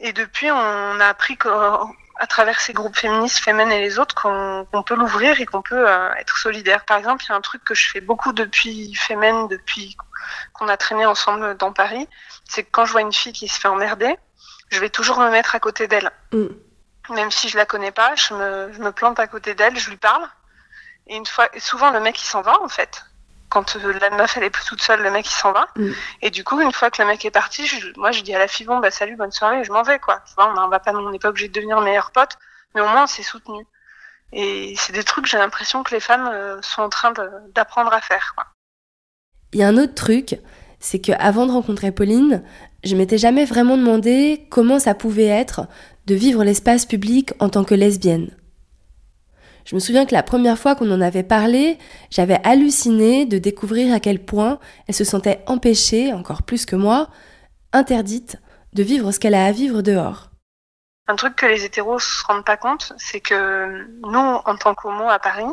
Et 0.00 0.12
depuis, 0.12 0.50
on 0.50 1.00
a 1.00 1.06
appris 1.06 1.36
que 1.36 1.48
à 2.18 2.26
travers 2.26 2.60
ces 2.60 2.72
groupes 2.72 2.96
féministes, 2.96 3.38
Femen 3.38 3.70
et 3.70 3.80
les 3.80 3.98
autres, 3.98 4.14
qu'on 4.14 4.66
qu'on 4.70 4.82
peut 4.82 4.96
l'ouvrir 4.96 5.40
et 5.40 5.46
qu'on 5.46 5.62
peut 5.62 5.88
euh, 5.88 6.12
être 6.14 6.36
solidaire. 6.38 6.84
Par 6.84 6.98
exemple, 6.98 7.24
il 7.24 7.28
y 7.30 7.32
a 7.32 7.36
un 7.36 7.40
truc 7.40 7.62
que 7.64 7.74
je 7.74 7.88
fais 7.88 8.00
beaucoup 8.00 8.32
depuis 8.32 8.94
Femen, 8.94 9.48
depuis 9.48 9.96
qu'on 10.52 10.68
a 10.68 10.76
traîné 10.76 11.06
ensemble 11.06 11.56
dans 11.56 11.72
Paris, 11.72 12.08
c'est 12.48 12.64
que 12.64 12.68
quand 12.70 12.84
je 12.84 12.92
vois 12.92 13.00
une 13.00 13.12
fille 13.12 13.32
qui 13.32 13.48
se 13.48 13.58
fait 13.58 13.68
emmerder, 13.68 14.16
je 14.72 14.80
vais 14.80 14.90
toujours 14.90 15.18
me 15.20 15.30
mettre 15.30 15.54
à 15.54 15.60
côté 15.60 15.86
d'elle. 15.86 16.10
Mm. 16.32 16.46
Même 17.10 17.30
si 17.30 17.48
je 17.48 17.56
la 17.56 17.66
connais 17.66 17.90
pas, 17.92 18.14
je 18.16 18.34
me, 18.34 18.72
je 18.72 18.80
me 18.80 18.90
plante 18.92 19.18
à 19.20 19.26
côté 19.26 19.54
d'elle, 19.54 19.78
je 19.78 19.90
lui 19.90 19.96
parle. 19.96 20.26
Et 21.06 21.16
une 21.16 21.26
fois, 21.26 21.48
souvent 21.58 21.90
le 21.90 22.00
mec 22.00 22.20
il 22.20 22.26
s'en 22.26 22.42
va 22.42 22.60
en 22.62 22.68
fait. 22.68 23.04
Quand 23.48 23.76
euh, 23.76 23.92
la 24.00 24.10
meuf 24.10 24.36
elle 24.36 24.44
est 24.44 24.50
plus 24.50 24.64
toute 24.64 24.80
seule, 24.80 25.02
le 25.02 25.10
mec 25.10 25.26
il 25.26 25.34
s'en 25.34 25.52
va. 25.52 25.66
Mm. 25.76 25.90
Et 26.22 26.30
du 26.30 26.42
coup, 26.44 26.60
une 26.60 26.72
fois 26.72 26.90
que 26.90 27.02
le 27.02 27.08
mec 27.08 27.24
est 27.24 27.30
parti, 27.30 27.66
je- 27.66 27.88
moi 27.96 28.12
je 28.12 28.22
dis 28.22 28.34
à 28.34 28.38
la 28.38 28.48
fille 28.48 28.66
bon 28.66 28.78
bah 28.78 28.90
salut, 28.90 29.16
bonne 29.16 29.32
soirée, 29.32 29.62
je 29.64 29.72
m'en 29.72 29.82
vais 29.82 29.98
quoi. 29.98 30.22
Tu 30.26 30.34
vois, 30.34 30.52
on 30.56 30.68
va 30.68 30.78
pas, 30.80 30.92
on 30.92 31.10
n'est 31.10 31.18
pas 31.18 31.28
obligé 31.28 31.48
de 31.48 31.52
devenir 31.52 31.80
meilleurs 31.80 32.12
potes, 32.12 32.38
mais 32.74 32.80
au 32.80 32.88
moins 32.88 33.04
on 33.04 33.06
s'est 33.06 33.22
soutenu. 33.22 33.66
Et 34.32 34.74
c'est 34.78 34.94
des 34.94 35.04
trucs, 35.04 35.26
j'ai 35.26 35.36
l'impression 35.36 35.82
que 35.82 35.92
les 35.94 36.00
femmes 36.00 36.26
euh, 36.32 36.62
sont 36.62 36.80
en 36.82 36.88
train 36.88 37.12
d'apprendre 37.54 37.92
à 37.92 38.00
faire. 38.00 38.34
Il 39.52 39.60
y 39.60 39.62
a 39.62 39.68
un 39.68 39.76
autre 39.76 39.94
truc, 39.94 40.36
c'est 40.80 41.00
que 41.00 41.12
avant 41.18 41.44
de 41.44 41.52
rencontrer 41.52 41.92
Pauline, 41.92 42.42
je 42.84 42.96
m'étais 42.96 43.18
jamais 43.18 43.44
vraiment 43.44 43.76
demandé 43.76 44.46
comment 44.50 44.78
ça 44.78 44.94
pouvait 44.94 45.26
être 45.26 45.66
de 46.06 46.14
vivre 46.14 46.44
l'espace 46.44 46.86
public 46.86 47.32
en 47.38 47.48
tant 47.48 47.64
que 47.64 47.74
lesbienne. 47.74 48.30
Je 49.64 49.76
me 49.76 49.80
souviens 49.80 50.06
que 50.06 50.14
la 50.14 50.24
première 50.24 50.58
fois 50.58 50.74
qu'on 50.74 50.90
en 50.90 51.00
avait 51.00 51.22
parlé, 51.22 51.78
j'avais 52.10 52.40
halluciné 52.44 53.26
de 53.26 53.38
découvrir 53.38 53.94
à 53.94 54.00
quel 54.00 54.24
point 54.24 54.58
elle 54.88 54.94
se 54.94 55.04
sentait 55.04 55.42
empêchée, 55.46 56.12
encore 56.12 56.42
plus 56.42 56.66
que 56.66 56.74
moi, 56.74 57.08
interdite 57.72 58.36
de 58.72 58.82
vivre 58.82 59.12
ce 59.12 59.20
qu'elle 59.20 59.34
a 59.34 59.46
à 59.46 59.52
vivre 59.52 59.82
dehors. 59.82 60.30
Un 61.06 61.16
truc 61.16 61.36
que 61.36 61.46
les 61.46 61.64
hétéros 61.64 62.00
se 62.00 62.24
rendent 62.24 62.44
pas 62.44 62.56
compte, 62.56 62.92
c'est 62.96 63.20
que 63.20 63.86
nous, 64.02 64.18
en 64.18 64.56
tant 64.56 64.74
qu'homos 64.74 65.08
à 65.08 65.18
Paris, 65.18 65.44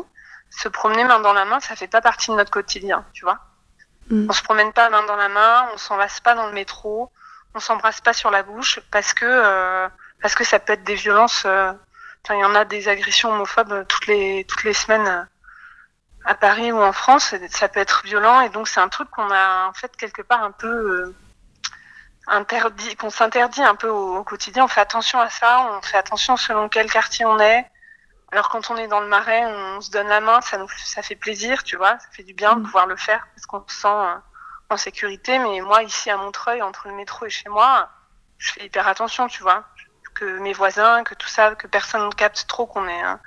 se 0.50 0.68
promener 0.68 1.04
main 1.04 1.20
dans 1.20 1.32
la 1.32 1.44
main, 1.44 1.60
ça 1.60 1.76
fait 1.76 1.86
pas 1.86 2.00
partie 2.00 2.30
de 2.30 2.36
notre 2.36 2.50
quotidien, 2.50 3.04
tu 3.12 3.24
vois. 3.24 3.38
Mm. 4.10 4.26
On 4.28 4.32
se 4.32 4.42
promène 4.42 4.72
pas 4.72 4.90
main 4.90 5.04
dans 5.06 5.16
la 5.16 5.28
main, 5.28 5.68
on 5.72 5.76
s'enlace 5.78 6.20
pas 6.20 6.34
dans 6.34 6.46
le 6.46 6.52
métro, 6.52 7.10
on 7.54 7.60
s'embrasse 7.60 8.00
pas 8.00 8.12
sur 8.12 8.30
la 8.30 8.42
bouche 8.42 8.80
parce 8.90 9.12
que 9.14 9.24
euh, 9.26 9.88
parce 10.22 10.34
que 10.34 10.44
ça 10.44 10.58
peut 10.58 10.72
être 10.74 10.84
des 10.84 10.94
violences. 10.96 11.44
euh, 11.46 11.72
il 12.30 12.38
y 12.38 12.44
en 12.44 12.54
a 12.54 12.64
des 12.64 12.88
agressions 12.88 13.32
homophobes 13.32 13.86
toutes 13.88 14.06
les 14.06 14.44
toutes 14.48 14.64
les 14.64 14.74
semaines 14.74 15.06
euh, 15.08 15.24
à 16.24 16.34
Paris 16.34 16.72
ou 16.72 16.78
en 16.82 16.92
France. 16.92 17.34
Ça 17.50 17.68
peut 17.68 17.80
être 17.80 18.02
violent 18.04 18.40
et 18.42 18.50
donc 18.50 18.68
c'est 18.68 18.80
un 18.80 18.88
truc 18.88 19.10
qu'on 19.10 19.30
a 19.30 19.68
en 19.68 19.72
fait 19.74 19.96
quelque 19.96 20.22
part 20.22 20.42
un 20.44 20.52
peu 20.52 20.68
euh, 20.68 21.16
interdit, 22.26 22.96
qu'on 22.96 23.10
s'interdit 23.10 23.62
un 23.62 23.74
peu 23.74 23.88
au, 23.88 24.16
au 24.18 24.24
quotidien. 24.24 24.64
On 24.64 24.68
fait 24.68 24.80
attention 24.80 25.20
à 25.20 25.30
ça, 25.30 25.60
on 25.72 25.82
fait 25.82 25.96
attention 25.98 26.36
selon 26.36 26.68
quel 26.68 26.90
quartier 26.90 27.24
on 27.24 27.38
est. 27.38 27.66
Alors 28.32 28.48
quand 28.48 28.70
on 28.70 28.76
est 28.76 28.86
dans 28.88 29.00
le 29.00 29.08
marais, 29.08 29.44
on 29.46 29.80
se 29.80 29.90
donne 29.90 30.08
la 30.08 30.20
main, 30.20 30.40
ça 30.40 30.56
nous, 30.58 30.68
ça 30.84 31.02
fait 31.02 31.16
plaisir, 31.16 31.64
tu 31.64 31.76
vois, 31.76 31.98
ça 31.98 32.06
fait 32.12 32.22
du 32.22 32.34
bien 32.34 32.54
de 32.56 32.60
Mm. 32.60 32.64
pouvoir 32.64 32.86
le 32.86 32.96
faire 32.96 33.26
parce 33.34 33.46
qu'on 33.46 33.64
se 33.68 33.74
sent 33.80 33.88
euh, 33.88 34.14
en 34.70 34.76
sécurité. 34.76 35.38
Mais 35.38 35.60
moi 35.60 35.82
ici 35.82 36.10
à 36.10 36.16
Montreuil, 36.16 36.62
entre 36.62 36.88
le 36.88 36.94
métro 36.94 37.26
et 37.26 37.30
chez 37.30 37.48
moi, 37.48 37.90
je 38.38 38.52
fais 38.52 38.64
hyper 38.64 38.88
attention, 38.88 39.28
tu 39.28 39.42
vois, 39.42 39.64
que 40.14 40.38
mes 40.38 40.52
voisins, 40.52 41.04
que 41.04 41.14
tout 41.14 41.28
ça, 41.28 41.54
que 41.54 41.66
personne 41.66 42.06
ne 42.06 42.12
capte 42.12 42.46
trop 42.46 42.66
qu'on 42.66 42.88
est 42.88 43.02
un, 43.02 43.20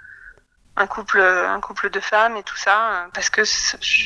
un 0.75 0.87
couple, 0.87 1.21
un 1.21 1.59
couple 1.61 1.89
de 1.89 1.99
femmes 1.99 2.35
et 2.37 2.43
tout 2.43 2.55
ça, 2.55 2.91
euh, 2.91 3.07
parce 3.13 3.29
que 3.29 3.41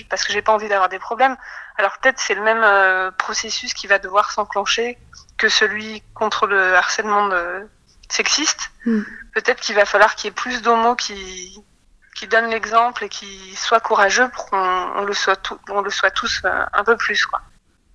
parce 0.10 0.24
que 0.24 0.34
j'ai 0.34 0.42
pas 0.42 0.52
envie 0.52 0.68
d'avoir 0.68 0.90
des 0.90 1.00
problèmes. 1.00 1.38
Alors 1.78 1.98
peut-être 2.00 2.20
c'est 2.20 2.36
le 2.36 2.42
même 2.42 2.64
euh, 2.64 3.12
processus 3.12 3.74
qui 3.74 3.88
va 3.88 4.00
devoir 4.00 4.32
s'enclencher 4.32 4.98
que 5.38 5.50
celui 5.50 6.04
contre 6.14 6.48
le 6.48 6.76
harcèlement 6.76 7.28
de- 7.28 7.70
sexiste. 8.10 8.72
Mm. 8.86 9.02
Peut-être 9.34 9.60
qu'il 9.60 9.76
va 9.76 9.86
falloir 9.86 10.16
qu'il 10.16 10.26
y 10.26 10.30
ait 10.30 10.32
plus 10.32 10.62
d'homos 10.62 10.96
qui 10.96 11.64
qui 12.18 12.28
donnent 12.28 12.50
l'exemple 12.50 13.04
et 13.04 13.10
qui 13.10 13.56
soient 13.56 13.80
courageux 13.80 14.28
pour 14.30 14.50
qu'on 14.50 14.58
on 14.58 15.04
le 15.04 15.14
soit 15.14 15.36
tout, 15.36 15.60
on 15.70 15.82
le 15.82 15.92
soit 15.92 16.10
tous 16.10 16.42
euh, 16.44 16.66
un 16.74 16.84
peu 16.84 16.98
plus 16.98 17.26
quoi. 17.28 17.42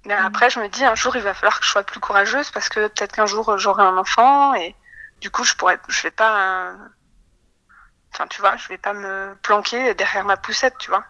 Mais 0.06 0.14
après 0.14 0.48
je 0.48 0.60
me 0.60 0.68
dis 0.68 0.84
un 0.84 0.94
jour 0.94 1.16
il 1.16 1.22
va 1.22 1.34
falloir 1.34 1.58
que 1.58 1.66
je 1.66 1.70
sois 1.70 1.82
plus 1.82 1.98
courageuse 1.98 2.50
parce 2.52 2.68
que 2.68 2.86
peut-être 2.86 3.16
qu'un 3.16 3.26
jour 3.26 3.58
j'aurai 3.58 3.82
un 3.82 3.96
enfant 3.98 4.54
et 4.54 4.76
du 5.20 5.28
coup 5.30 5.42
je 5.42 5.54
pourrais 5.56 5.78
je 5.88 6.02
vais 6.02 6.12
pas 6.12 6.72
enfin 8.14 8.26
tu 8.28 8.40
vois 8.40 8.56
je 8.56 8.68
vais 8.68 8.78
pas 8.78 8.92
me 8.94 9.34
planquer 9.42 9.92
derrière 9.94 10.24
ma 10.24 10.36
poussette 10.36 10.74
tu 10.78 10.90
vois. 10.90 11.04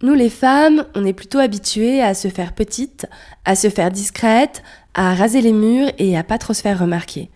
Nous 0.00 0.14
les 0.14 0.30
femmes, 0.30 0.86
on 0.94 1.04
est 1.04 1.12
plutôt 1.12 1.38
habituées 1.38 2.02
à 2.02 2.14
se 2.14 2.28
faire 2.28 2.54
petites, 2.54 3.06
à 3.44 3.54
se 3.54 3.68
faire 3.70 3.90
discrètes, 3.90 4.64
à 4.94 5.14
raser 5.14 5.42
les 5.42 5.52
murs 5.52 5.92
et 5.98 6.18
à 6.18 6.24
pas 6.24 6.38
trop 6.38 6.54
se 6.54 6.62
faire 6.62 6.78
remarquer. 6.78 7.30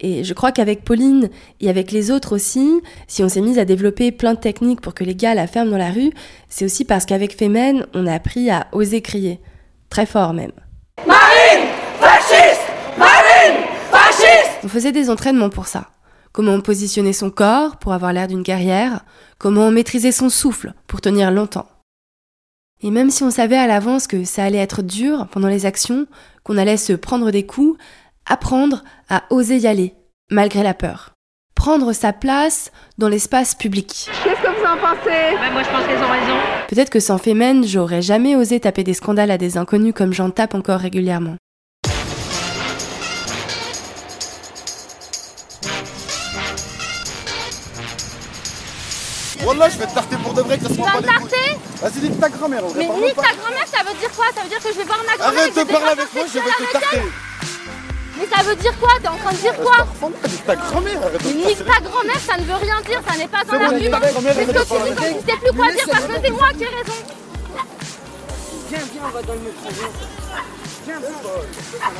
Et 0.00 0.24
je 0.24 0.34
crois 0.34 0.52
qu'avec 0.52 0.84
Pauline 0.84 1.30
et 1.60 1.70
avec 1.70 1.90
les 1.90 2.10
autres 2.10 2.34
aussi, 2.34 2.82
si 3.06 3.24
on 3.24 3.28
s'est 3.28 3.40
mise 3.40 3.58
à 3.58 3.64
développer 3.64 4.12
plein 4.12 4.34
de 4.34 4.38
techniques 4.38 4.80
pour 4.80 4.94
que 4.94 5.04
les 5.04 5.14
gars 5.14 5.34
la 5.34 5.46
ferment 5.46 5.70
dans 5.70 5.78
la 5.78 5.90
rue, 5.90 6.12
c'est 6.48 6.64
aussi 6.64 6.84
parce 6.84 7.06
qu'avec 7.06 7.36
Femen, 7.36 7.86
on 7.94 8.06
a 8.06 8.12
appris 8.12 8.50
à 8.50 8.66
oser 8.72 9.00
crier. 9.00 9.40
Très 9.88 10.06
fort 10.06 10.34
même. 10.34 10.52
On 14.66 14.68
faisait 14.68 14.92
des 14.92 15.10
entraînements 15.10 15.48
pour 15.48 15.68
ça. 15.68 15.90
Comment 16.32 16.60
positionner 16.60 17.12
son 17.12 17.30
corps 17.30 17.76
pour 17.76 17.92
avoir 17.92 18.12
l'air 18.12 18.26
d'une 18.26 18.42
guerrière, 18.42 19.04
comment 19.38 19.70
maîtriser 19.70 20.10
son 20.10 20.28
souffle 20.28 20.74
pour 20.88 21.00
tenir 21.00 21.30
longtemps. 21.30 21.68
Et 22.82 22.90
même 22.90 23.10
si 23.10 23.22
on 23.22 23.30
savait 23.30 23.56
à 23.56 23.66
l'avance 23.66 24.06
que 24.06 24.24
ça 24.24 24.44
allait 24.44 24.58
être 24.58 24.82
dur 24.82 25.28
pendant 25.30 25.48
les 25.48 25.66
actions, 25.66 26.06
qu'on 26.42 26.58
allait 26.58 26.76
se 26.76 26.92
prendre 26.92 27.30
des 27.30 27.46
coups, 27.46 27.78
apprendre 28.26 28.82
à 29.08 29.22
oser 29.30 29.58
y 29.58 29.66
aller, 29.66 29.94
malgré 30.30 30.62
la 30.62 30.74
peur. 30.74 31.12
Prendre 31.54 31.92
sa 31.92 32.12
place 32.12 32.70
dans 32.98 33.08
l'espace 33.08 33.54
public. 33.54 34.10
Qu'est-ce 34.22 34.42
que 34.42 34.48
vous 34.48 34.64
en 34.64 34.76
pensez? 34.76 35.52
Moi 35.52 35.62
je 35.62 35.70
pense 35.70 35.86
qu'elles 35.86 36.02
ont 36.02 36.10
raison. 36.10 36.38
Peut-être 36.68 36.90
que 36.90 37.00
sans 37.00 37.18
Femen, 37.18 37.66
j'aurais 37.66 38.02
jamais 38.02 38.36
osé 38.36 38.60
taper 38.60 38.84
des 38.84 38.94
scandales 38.94 39.30
à 39.30 39.38
des 39.38 39.56
inconnus 39.56 39.94
comme 39.96 40.12
j'en 40.12 40.30
tape 40.30 40.54
encore 40.54 40.80
régulièrement. 40.80 41.36
Wallah, 49.44 49.68
je 49.68 49.78
vais 49.78 49.86
te 49.86 49.94
tarter 49.94 50.16
pour 50.16 50.34
de 50.34 50.42
vrai, 50.42 50.58
que 50.58 50.64
ça 50.64 50.70
se 50.70 50.74
Tu 50.74 50.80
prend 50.80 50.90
vas 50.90 51.02
pas 51.02 51.12
les 51.12 51.20
couilles. 51.20 51.58
Vas-y, 51.80 52.08
dis 52.08 52.18
ta 52.18 52.28
grand-mère, 52.28 52.64
en 52.64 52.68
vrai, 52.68 52.78
Mais 52.80 53.06
nique 53.06 53.14
ta 53.14 53.32
grand-mère, 53.34 53.66
ça 53.66 53.84
veut 53.84 53.96
dire 54.00 54.10
quoi? 54.10 54.26
Ça 54.34 54.42
veut 54.42 54.48
dire 54.48 54.58
que 54.58 54.72
je 54.72 54.78
vais 54.78 54.84
voir 54.84 54.98
ma 55.06 55.16
grand-mère 55.16 55.40
Arrête 55.40 55.56
de 55.56 55.72
parler 55.72 55.86
avec 55.86 56.14
moi, 56.14 56.24
je 56.26 56.38
vais 56.38 56.66
te 56.66 56.72
tarter. 56.72 57.02
Mais 58.18 58.26
ça 58.26 58.42
veut 58.42 58.56
dire 58.56 58.78
quoi? 58.78 58.90
T'es 59.02 59.08
en 59.08 59.16
train 59.16 59.32
de 59.32 59.36
dire 59.36 59.54
quoi? 59.56 59.86
Nique 60.08 60.46
ta 60.46 60.56
grand-mère, 60.56 61.00
nique 61.24 61.64
ta 61.64 61.80
grand-mère, 61.80 62.20
ça 62.20 62.36
ne 62.38 62.44
veut 62.44 62.54
rien 62.54 62.80
dire, 62.86 63.02
ça 63.06 63.16
n'est 63.16 63.28
pas 63.28 63.42
un 63.48 63.60
argument. 63.64 64.00
ta 64.00 64.10
grand-mère, 64.10 64.34
C'est 64.34 64.44
ce 64.46 64.50
arrête 64.50 64.56
de 64.56 64.60
que 64.60 64.64
tu 64.64 64.90
dis 64.90 64.96
quand 64.96 65.04
tu 65.04 65.30
sais 65.30 65.36
plus 65.38 65.52
quoi 65.56 65.72
dire 65.72 65.86
parce 65.90 66.04
que 66.06 66.12
c'est 66.22 66.30
moi 66.30 66.48
qui 66.56 66.62
ai 66.62 66.66
raison. 66.66 66.92
Viens, 68.68 68.78
viens, 68.92 69.02
on 69.04 69.10
va 69.10 69.22
dans 69.22 69.34
le 69.34 69.40
métro. 69.40 69.68
viens. 69.70 69.88
Viens, 70.86 70.98
viens. 71.00 71.90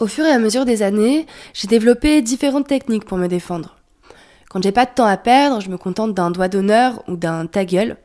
Au 0.00 0.06
fur 0.06 0.24
et 0.24 0.30
à 0.30 0.38
mesure 0.38 0.64
des 0.64 0.82
années, 0.82 1.26
j'ai 1.54 1.66
développé 1.66 2.22
différentes 2.22 2.68
techniques 2.68 3.04
pour 3.04 3.18
me 3.18 3.26
défendre. 3.26 3.76
Quand 4.48 4.62
j'ai 4.62 4.72
pas 4.72 4.86
de 4.86 4.90
temps 4.94 5.06
à 5.06 5.16
perdre, 5.16 5.60
je 5.60 5.68
me 5.68 5.76
contente 5.76 6.14
d'un 6.14 6.30
doigt 6.30 6.48
d'honneur 6.48 7.02
ou 7.08 7.16
d'un 7.16 7.46
ta 7.46 7.64
gueule. 7.64 7.96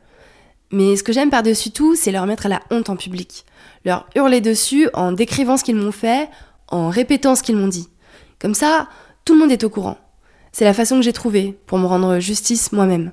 Mais 0.74 0.96
ce 0.96 1.04
que 1.04 1.12
j'aime 1.12 1.30
par-dessus 1.30 1.70
tout, 1.70 1.94
c'est 1.94 2.10
leur 2.10 2.26
mettre 2.26 2.46
à 2.46 2.48
la 2.48 2.60
honte 2.68 2.90
en 2.90 2.96
public. 2.96 3.44
Leur 3.84 4.08
hurler 4.16 4.40
dessus 4.40 4.88
en 4.92 5.12
décrivant 5.12 5.56
ce 5.56 5.62
qu'ils 5.62 5.76
m'ont 5.76 5.92
fait, 5.92 6.28
en 6.66 6.88
répétant 6.88 7.36
ce 7.36 7.44
qu'ils 7.44 7.54
m'ont 7.54 7.68
dit. 7.68 7.88
Comme 8.40 8.54
ça, 8.54 8.88
tout 9.24 9.34
le 9.34 9.38
monde 9.38 9.52
est 9.52 9.62
au 9.62 9.70
courant. 9.70 9.98
C'est 10.50 10.64
la 10.64 10.74
façon 10.74 10.96
que 10.96 11.02
j'ai 11.02 11.12
trouvée 11.12 11.56
pour 11.66 11.78
me 11.78 11.86
rendre 11.86 12.18
justice 12.18 12.72
moi-même. 12.72 13.12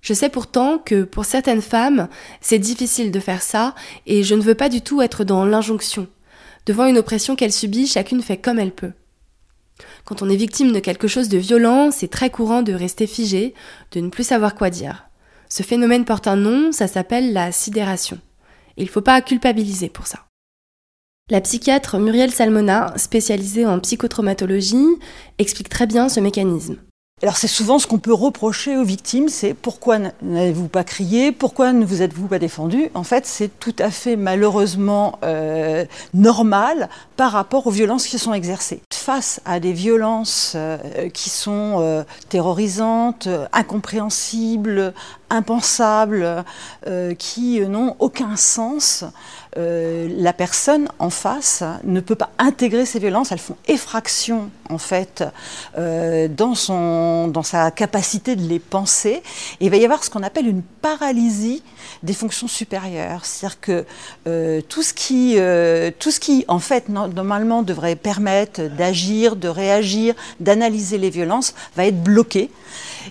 Je 0.00 0.14
sais 0.14 0.30
pourtant 0.30 0.78
que 0.78 1.02
pour 1.02 1.26
certaines 1.26 1.60
femmes, 1.60 2.08
c'est 2.40 2.58
difficile 2.58 3.10
de 3.10 3.20
faire 3.20 3.42
ça 3.42 3.74
et 4.06 4.22
je 4.22 4.34
ne 4.34 4.40
veux 4.40 4.54
pas 4.54 4.70
du 4.70 4.80
tout 4.80 5.02
être 5.02 5.24
dans 5.24 5.44
l'injonction. 5.44 6.06
Devant 6.64 6.86
une 6.86 6.96
oppression 6.96 7.36
qu'elle 7.36 7.52
subit, 7.52 7.86
chacune 7.86 8.22
fait 8.22 8.38
comme 8.38 8.58
elle 8.58 8.74
peut. 8.74 8.92
Quand 10.06 10.22
on 10.22 10.30
est 10.30 10.36
victime 10.36 10.72
de 10.72 10.80
quelque 10.80 11.06
chose 11.06 11.28
de 11.28 11.36
violent, 11.36 11.90
c'est 11.90 12.08
très 12.08 12.30
courant 12.30 12.62
de 12.62 12.72
rester 12.72 13.06
figé, 13.06 13.52
de 13.92 14.00
ne 14.00 14.08
plus 14.08 14.24
savoir 14.24 14.54
quoi 14.54 14.70
dire. 14.70 15.07
Ce 15.48 15.62
phénomène 15.62 16.04
porte 16.04 16.26
un 16.26 16.36
nom, 16.36 16.72
ça 16.72 16.88
s'appelle 16.88 17.32
la 17.32 17.52
sidération. 17.52 18.18
Il 18.76 18.84
ne 18.84 18.90
faut 18.90 19.00
pas 19.02 19.20
culpabiliser 19.22 19.88
pour 19.88 20.06
ça. 20.06 20.26
La 21.30 21.40
psychiatre 21.40 21.98
Muriel 21.98 22.30
Salmona, 22.30 22.94
spécialisée 22.96 23.66
en 23.66 23.80
psychotraumatologie, 23.80 24.98
explique 25.38 25.68
très 25.68 25.86
bien 25.86 26.08
ce 26.08 26.20
mécanisme. 26.20 26.78
Alors 27.20 27.36
c'est 27.36 27.48
souvent 27.48 27.80
ce 27.80 27.88
qu'on 27.88 27.98
peut 27.98 28.14
reprocher 28.14 28.76
aux 28.76 28.84
victimes, 28.84 29.28
c'est 29.28 29.52
pourquoi 29.52 29.98
n'avez-vous 30.22 30.68
pas 30.68 30.84
crié, 30.84 31.32
pourquoi 31.32 31.72
ne 31.72 31.84
vous 31.84 32.00
êtes-vous 32.00 32.28
pas 32.28 32.38
défendu? 32.38 32.90
En 32.94 33.02
fait, 33.02 33.26
c'est 33.26 33.50
tout 33.58 33.74
à 33.80 33.90
fait 33.90 34.14
malheureusement 34.14 35.18
euh, 35.24 35.84
normal 36.14 36.88
par 37.16 37.32
rapport 37.32 37.66
aux 37.66 37.72
violences 37.72 38.06
qui 38.06 38.20
sont 38.20 38.34
exercées. 38.34 38.82
Face 38.94 39.40
à 39.44 39.58
des 39.58 39.72
violences 39.72 40.52
euh, 40.54 41.08
qui 41.08 41.28
sont 41.28 41.78
euh, 41.80 42.04
terrorisantes, 42.28 43.28
incompréhensibles, 43.52 44.94
impensables, 45.30 46.44
qui 47.18 47.60
n'ont 47.60 47.96
aucun 47.98 48.36
sens, 48.36 49.04
euh, 49.58 50.08
la 50.16 50.32
personne 50.32 50.88
en 50.98 51.10
face 51.10 51.62
ne 51.84 52.00
peut 52.00 52.14
pas 52.14 52.30
intégrer 52.38 52.86
ces 52.86 52.98
violences, 53.00 53.32
elles 53.32 53.38
font 53.38 53.56
effraction 53.66 54.50
en 54.70 54.78
fait 54.78 55.24
euh, 55.76 56.28
dans, 56.28 56.54
son, 56.54 57.28
dans 57.28 57.42
sa 57.42 57.70
capacité 57.70 58.36
de 58.36 58.46
les 58.48 58.60
penser. 58.60 59.22
Et 59.60 59.66
il 59.66 59.70
va 59.70 59.76
y 59.76 59.84
avoir 59.84 60.04
ce 60.04 60.10
qu'on 60.10 60.22
appelle 60.22 60.46
une 60.46 60.62
paralysie 60.62 61.62
des 62.02 62.12
fonctions 62.12 62.48
supérieures, 62.48 63.24
c'est-à-dire 63.24 63.60
que 63.60 63.84
euh, 64.26 64.60
tout, 64.68 64.82
ce 64.82 64.94
qui, 64.94 65.36
tout 65.98 66.10
ce 66.10 66.20
qui 66.20 66.44
en 66.48 66.60
fait 66.60 66.88
no- 66.88 67.08
normalement 67.08 67.62
devrait 67.62 67.96
permettre 67.96 68.62
d'agir, 68.62 69.34
de 69.36 69.48
réagir, 69.48 70.14
d'analyser 70.38 70.98
les 70.98 71.10
violences 71.10 71.54
va 71.76 71.86
être 71.86 72.02
bloqué. 72.02 72.50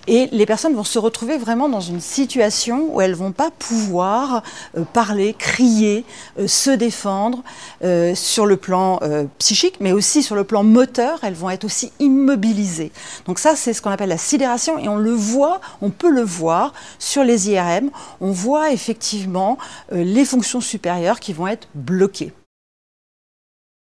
Et 0.08 0.27
les 0.32 0.46
personnes 0.46 0.75
vont 0.75 0.84
se 0.84 1.00
retrouver 1.00 1.38
vraiment 1.38 1.70
dans 1.70 1.82
une 1.82 2.01
situation 2.01 2.89
où 2.94 3.01
elles 3.01 3.16
vont 3.16 3.32
pas 3.32 3.51
pouvoir 3.51 4.44
euh, 4.77 4.84
parler, 4.94 5.34
crier, 5.38 6.06
euh, 6.39 6.48
se 6.48 6.72
défendre 6.72 7.44
euh, 7.84 8.13
sur 8.16 8.46
le 8.46 8.58
plan 8.58 9.00
psychique, 9.38 9.77
mais 9.80 9.92
aussi 9.92 10.24
sur 10.24 10.36
le 10.36 10.44
plan 10.44 10.63
moteur. 10.63 11.20
Elles 11.24 11.34
vont 11.34 11.50
être 11.50 11.63
aussi 11.63 11.92
immobilisées. 12.00 12.92
Donc 13.25 13.39
ça, 13.39 13.56
c'est 13.56 13.74
ce 13.74 13.82
qu'on 13.82 13.92
appelle 13.92 14.10
la 14.10 14.18
sidération, 14.18 14.77
et 14.77 14.88
on 14.88 14.98
le 14.98 15.12
voit, 15.12 15.62
on 15.82 15.89
peut 15.89 16.10
le 16.10 16.22
voir 16.22 16.74
sur 17.00 17.24
les 17.24 17.50
IRM. 17.50 17.89
On 18.22 18.32
voit 18.32 18.72
effectivement 18.72 19.58
les 19.92 20.25
fonctions 20.25 20.62
supérieures 20.62 21.20
qui 21.20 21.34
vont 21.34 21.48
être 21.48 21.68
bloquées. 21.75 22.34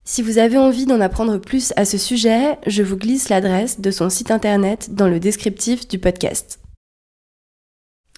Si 0.03 0.23
vous 0.23 0.39
avez 0.39 0.57
envie 0.57 0.87
d'en 0.87 0.99
apprendre 0.99 1.37
plus 1.37 1.73
à 1.75 1.85
ce 1.85 1.97
sujet, 1.97 2.57
je 2.65 2.81
vous 2.81 2.97
glisse 2.97 3.29
l'adresse 3.29 3.81
de 3.81 3.91
son 3.91 4.09
site 4.09 4.31
internet 4.31 4.95
dans 4.95 5.07
le 5.07 5.19
descriptif 5.19 5.87
du 5.87 5.99
podcast. 5.99 6.59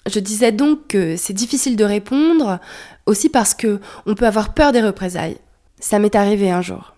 Je 0.10 0.20
disais 0.20 0.54
donc 0.54 0.88
que 0.88 1.18
c'est 1.18 1.34
difficile 1.34 1.76
de 1.76 1.84
répondre, 1.84 2.60
aussi 3.06 3.30
parce 3.30 3.54
que 3.54 3.80
on 4.06 4.16
peut 4.16 4.28
avoir 4.28 4.54
peur 4.54 4.72
des 4.72 4.82
représailles. 4.82 5.38
Ça 5.80 6.00
m'est 6.00 6.16
arrivé 6.16 6.52
un 6.52 6.62
jour. 6.62 6.96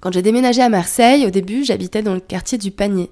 Quand 0.00 0.12
j'ai 0.12 0.22
déménagé 0.22 0.60
à 0.60 0.68
Marseille, 0.68 1.26
au 1.26 1.30
début, 1.30 1.64
j'habitais 1.64 2.02
dans 2.02 2.14
le 2.14 2.20
quartier 2.20 2.58
du 2.58 2.72
Panier. 2.72 3.10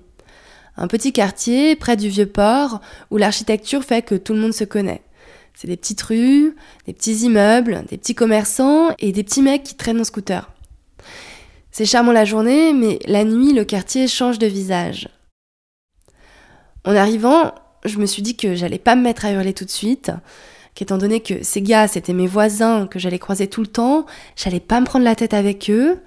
Un 0.76 0.88
petit 0.88 1.12
quartier 1.12 1.76
près 1.76 1.96
du 1.96 2.08
vieux 2.08 2.26
port 2.26 2.80
où 3.10 3.16
l'architecture 3.16 3.84
fait 3.84 4.02
que 4.02 4.14
tout 4.16 4.34
le 4.34 4.40
monde 4.40 4.52
se 4.52 4.64
connaît. 4.64 5.02
C'est 5.54 5.68
des 5.68 5.76
petites 5.76 6.02
rues, 6.02 6.54
des 6.86 6.92
petits 6.92 7.24
immeubles, 7.24 7.84
des 7.88 7.96
petits 7.96 8.14
commerçants 8.14 8.90
et 8.98 9.12
des 9.12 9.24
petits 9.24 9.42
mecs 9.42 9.62
qui 9.62 9.74
traînent 9.74 10.00
en 10.00 10.04
scooter. 10.04 10.52
C'est 11.70 11.84
charmant 11.84 12.12
la 12.12 12.24
journée, 12.24 12.72
mais 12.72 12.98
la 13.06 13.24
nuit, 13.24 13.52
le 13.52 13.64
quartier 13.64 14.08
change 14.08 14.38
de 14.38 14.46
visage. 14.46 15.08
En 16.84 16.94
arrivant, 16.94 17.52
je 17.84 17.98
me 17.98 18.06
suis 18.06 18.22
dit 18.22 18.36
que 18.36 18.54
j'allais 18.54 18.78
pas 18.78 18.96
me 18.96 19.02
mettre 19.02 19.24
à 19.24 19.32
hurler 19.32 19.52
tout 19.52 19.64
de 19.64 19.70
suite, 19.70 20.10
qu'étant 20.74 20.98
donné 20.98 21.20
que 21.20 21.42
ces 21.42 21.62
gars, 21.62 21.88
c'était 21.88 22.12
mes 22.12 22.26
voisins, 22.26 22.86
que 22.86 22.98
j'allais 22.98 23.18
croiser 23.18 23.48
tout 23.48 23.60
le 23.60 23.66
temps, 23.66 24.06
j'allais 24.36 24.60
pas 24.60 24.80
me 24.80 24.86
prendre 24.86 25.04
la 25.04 25.16
tête 25.16 25.34
avec 25.34 25.68
eux. 25.68 25.98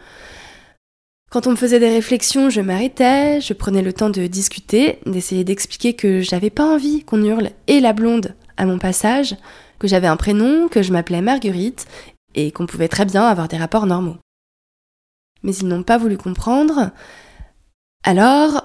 Quand 1.29 1.45
on 1.45 1.51
me 1.51 1.55
faisait 1.55 1.79
des 1.79 1.89
réflexions, 1.89 2.49
je 2.49 2.61
m'arrêtais, 2.61 3.39
je 3.39 3.53
prenais 3.53 3.83
le 3.83 3.93
temps 3.93 4.09
de 4.09 4.25
discuter, 4.25 4.99
d'essayer 5.05 5.43
d'expliquer 5.43 5.93
que 5.93 6.21
j'avais 6.21 6.49
pas 6.49 6.65
envie 6.65 7.03
qu'on 7.03 7.23
hurle 7.23 7.51
et 7.67 7.79
la 7.79 7.93
blonde 7.93 8.33
à 8.57 8.65
mon 8.65 8.79
passage, 8.79 9.35
que 9.77 9.87
j'avais 9.87 10.07
un 10.07 10.17
prénom, 10.17 10.67
que 10.67 10.81
je 10.81 10.91
m'appelais 10.91 11.21
Marguerite 11.21 11.85
et 12.33 12.51
qu'on 12.51 12.65
pouvait 12.65 12.87
très 12.87 13.05
bien 13.05 13.23
avoir 13.23 13.47
des 13.47 13.57
rapports 13.57 13.85
normaux. 13.85 14.17
Mais 15.43 15.55
ils 15.55 15.67
n'ont 15.67 15.83
pas 15.83 15.97
voulu 15.97 16.17
comprendre. 16.17 16.91
Alors, 18.03 18.63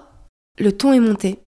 le 0.59 0.73
ton 0.73 0.93
est 0.93 1.00
monté. 1.00 1.40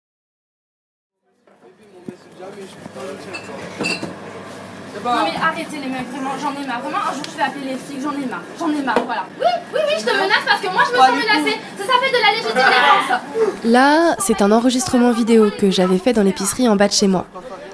Non 5.05 5.23
mais 5.23 5.37
arrêtez 5.41 5.79
les 5.79 5.87
mecs, 5.87 6.09
vraiment, 6.11 6.33
j'en 6.43 6.51
ai 6.61 6.67
marre. 6.67 6.81
Vraiment, 6.81 6.99
un 6.99 7.15
jour 7.15 7.23
je 7.31 7.37
vais 7.37 7.43
appeler 7.45 7.65
les 7.67 7.77
flics, 7.77 8.03
j'en 8.03 8.11
ai 8.11 8.27
marre. 8.27 8.43
J'en 8.59 8.71
ai 8.71 8.83
marre, 8.83 9.05
voilà. 9.05 9.25
Oui, 9.39 9.47
oui, 9.73 9.81
oui, 9.87 9.95
je 10.01 10.05
te 10.05 10.11
menace 10.11 10.45
parce 10.45 10.61
que 10.61 10.67
moi 10.67 10.83
je 10.85 10.93
me 10.93 10.97
sens 10.97 11.11
menacée. 11.11 11.59
Ça 11.79 11.85
s'appelle 11.85 12.11
de 12.11 12.21
la 12.21 12.33
légitime 12.33 12.55
défense. 12.57 13.65
Là, 13.65 14.17
c'est 14.19 14.43
un 14.43 14.51
enregistrement 14.51 15.13
vidéo 15.13 15.51
que 15.57 15.71
j'avais 15.71 15.99
fait 15.99 16.13
dans 16.13 16.25
l'épicerie 16.25 16.69
en 16.69 16.75
bas 16.75 16.89
de 16.89 16.93
chez 16.93 17.07
moi. 17.07 17.27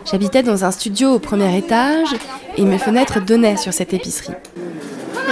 J'habitais 0.05 0.43
dans 0.43 0.67
un 0.67 0.71
studio 0.71 1.15
au 1.15 1.19
premier 1.21 1.57
étage 1.57 2.15
et 2.59 2.65
mes 2.65 2.79
fenêtres 2.79 3.21
donnaient 3.21 3.57
sur 3.57 3.73
cette 3.73 3.95
épicerie. 3.95 4.35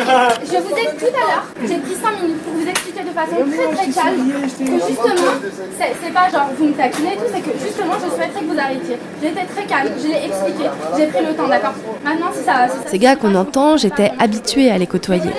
Je 0.00 0.56
vous 0.56 0.70
ai 0.70 0.86
tout 0.96 1.14
à 1.14 1.26
l'heure, 1.28 1.46
j'ai 1.62 1.76
pris 1.78 1.94
5 1.94 2.22
minutes 2.22 2.42
pour 2.42 2.54
vous 2.54 2.66
expliquer 2.68 3.02
de 3.02 3.10
façon 3.10 3.36
très 3.36 3.76
très 3.76 3.92
calme 3.92 4.32
que 4.58 4.64
justement, 4.88 5.32
c'est 6.02 6.12
pas 6.12 6.30
genre 6.30 6.48
vous 6.56 6.64
me 6.66 6.72
taquinez 6.72 7.12
et 7.12 7.16
tout, 7.16 7.24
c'est 7.32 7.40
que 7.40 7.58
justement 7.58 7.94
je 7.94 8.08
souhaiterais 8.08 8.40
que 8.40 8.46
vous 8.46 8.58
arrêtiez. 8.58 8.96
J'étais 9.22 9.44
très 9.44 9.64
calme, 9.64 9.92
je 10.02 10.06
l'ai 10.08 10.24
expliqué, 10.26 10.70
j'ai 10.96 11.06
pris 11.06 11.24
le 11.24 11.34
temps, 11.34 11.48
d'accord 11.48 11.74
Maintenant, 12.04 12.28
si 12.32 12.44
ça. 12.44 12.68
Si 12.68 12.76
ça 12.76 12.88
Ces 12.88 12.98
gars 12.98 13.16
qu'on 13.16 13.34
entend, 13.34 13.76
j'étais 13.76 14.10
habituée 14.18 14.70
à 14.70 14.78
les 14.78 14.86
côtoyer. 14.86 15.30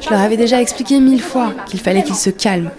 Je 0.00 0.10
leur 0.10 0.20
avais 0.20 0.36
déjà 0.36 0.60
expliqué 0.60 0.98
mille 0.98 1.22
fois 1.22 1.52
qu'il 1.66 1.80
fallait 1.80 2.02
qu'ils 2.02 2.14
se 2.14 2.30
calment. 2.30 2.70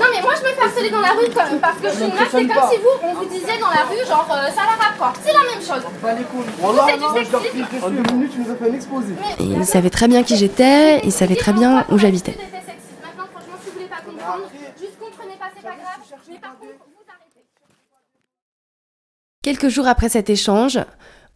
Non, 0.00 0.06
mais 0.14 0.22
moi 0.22 0.32
je 0.36 0.42
me 0.42 0.48
fais 0.54 0.62
harceler 0.62 0.90
dans 0.90 1.00
la 1.00 1.10
rue 1.12 1.26
comme- 1.32 1.58
parce 1.60 1.78
que 1.78 1.88
je 1.88 1.94
suis 1.94 2.04
une 2.04 2.10
meuf, 2.14 2.28
c'est 2.30 2.46
comme 2.46 2.70
si 2.70 2.76
vous, 2.78 2.88
on 3.08 3.14
vous 3.14 3.24
disait 3.26 3.58
dans 3.58 3.70
la 3.70 3.84
rue, 3.84 4.06
genre, 4.06 4.26
euh, 4.30 4.48
ça 4.50 4.62
la 4.64 4.76
rappe 4.84 4.96
quoi. 4.98 5.12
C'est 5.22 5.32
la 5.32 5.40
même 5.40 5.60
chose. 5.62 5.82
Vous, 5.82 6.78
c'est 6.86 6.96
du 6.98 7.28
sexisme. 7.28 7.84
En 7.84 7.90
deux 7.90 8.12
minutes, 8.14 8.32
tu 8.32 8.38
nous 8.40 8.50
as 8.50 8.56
fait 8.56 8.70
un 8.70 8.74
exposé. 8.74 9.12
Et 9.38 9.44
ils 9.44 9.66
savaient 9.66 9.90
très 9.90 10.08
bien 10.08 10.22
qui 10.22 10.36
j'étais, 10.36 11.00
ils 11.04 11.12
savaient 11.12 11.36
très 11.36 11.52
bien 11.52 11.84
où 11.90 11.98
j'habitais. 11.98 12.32
C'était 12.32 12.44
sexiste. 12.44 13.00
Maintenant, 13.02 13.24
franchement, 13.32 13.54
si 13.62 13.68
vous 13.68 13.74
voulez 13.74 13.86
pas 13.86 14.00
comprendre, 14.04 14.44
juste 14.80 14.98
comprenez 14.98 15.36
pas, 15.36 15.46
c'est 15.54 15.62
pas 15.62 15.70
grave. 15.70 16.20
Mais 16.28 16.38
par 16.38 16.50
contre, 16.58 16.72
vous 16.86 17.04
arrêtez. 17.08 17.46
Quelques 19.42 19.68
jours 19.68 19.86
après 19.88 20.08
cet 20.08 20.30
échange, 20.30 20.78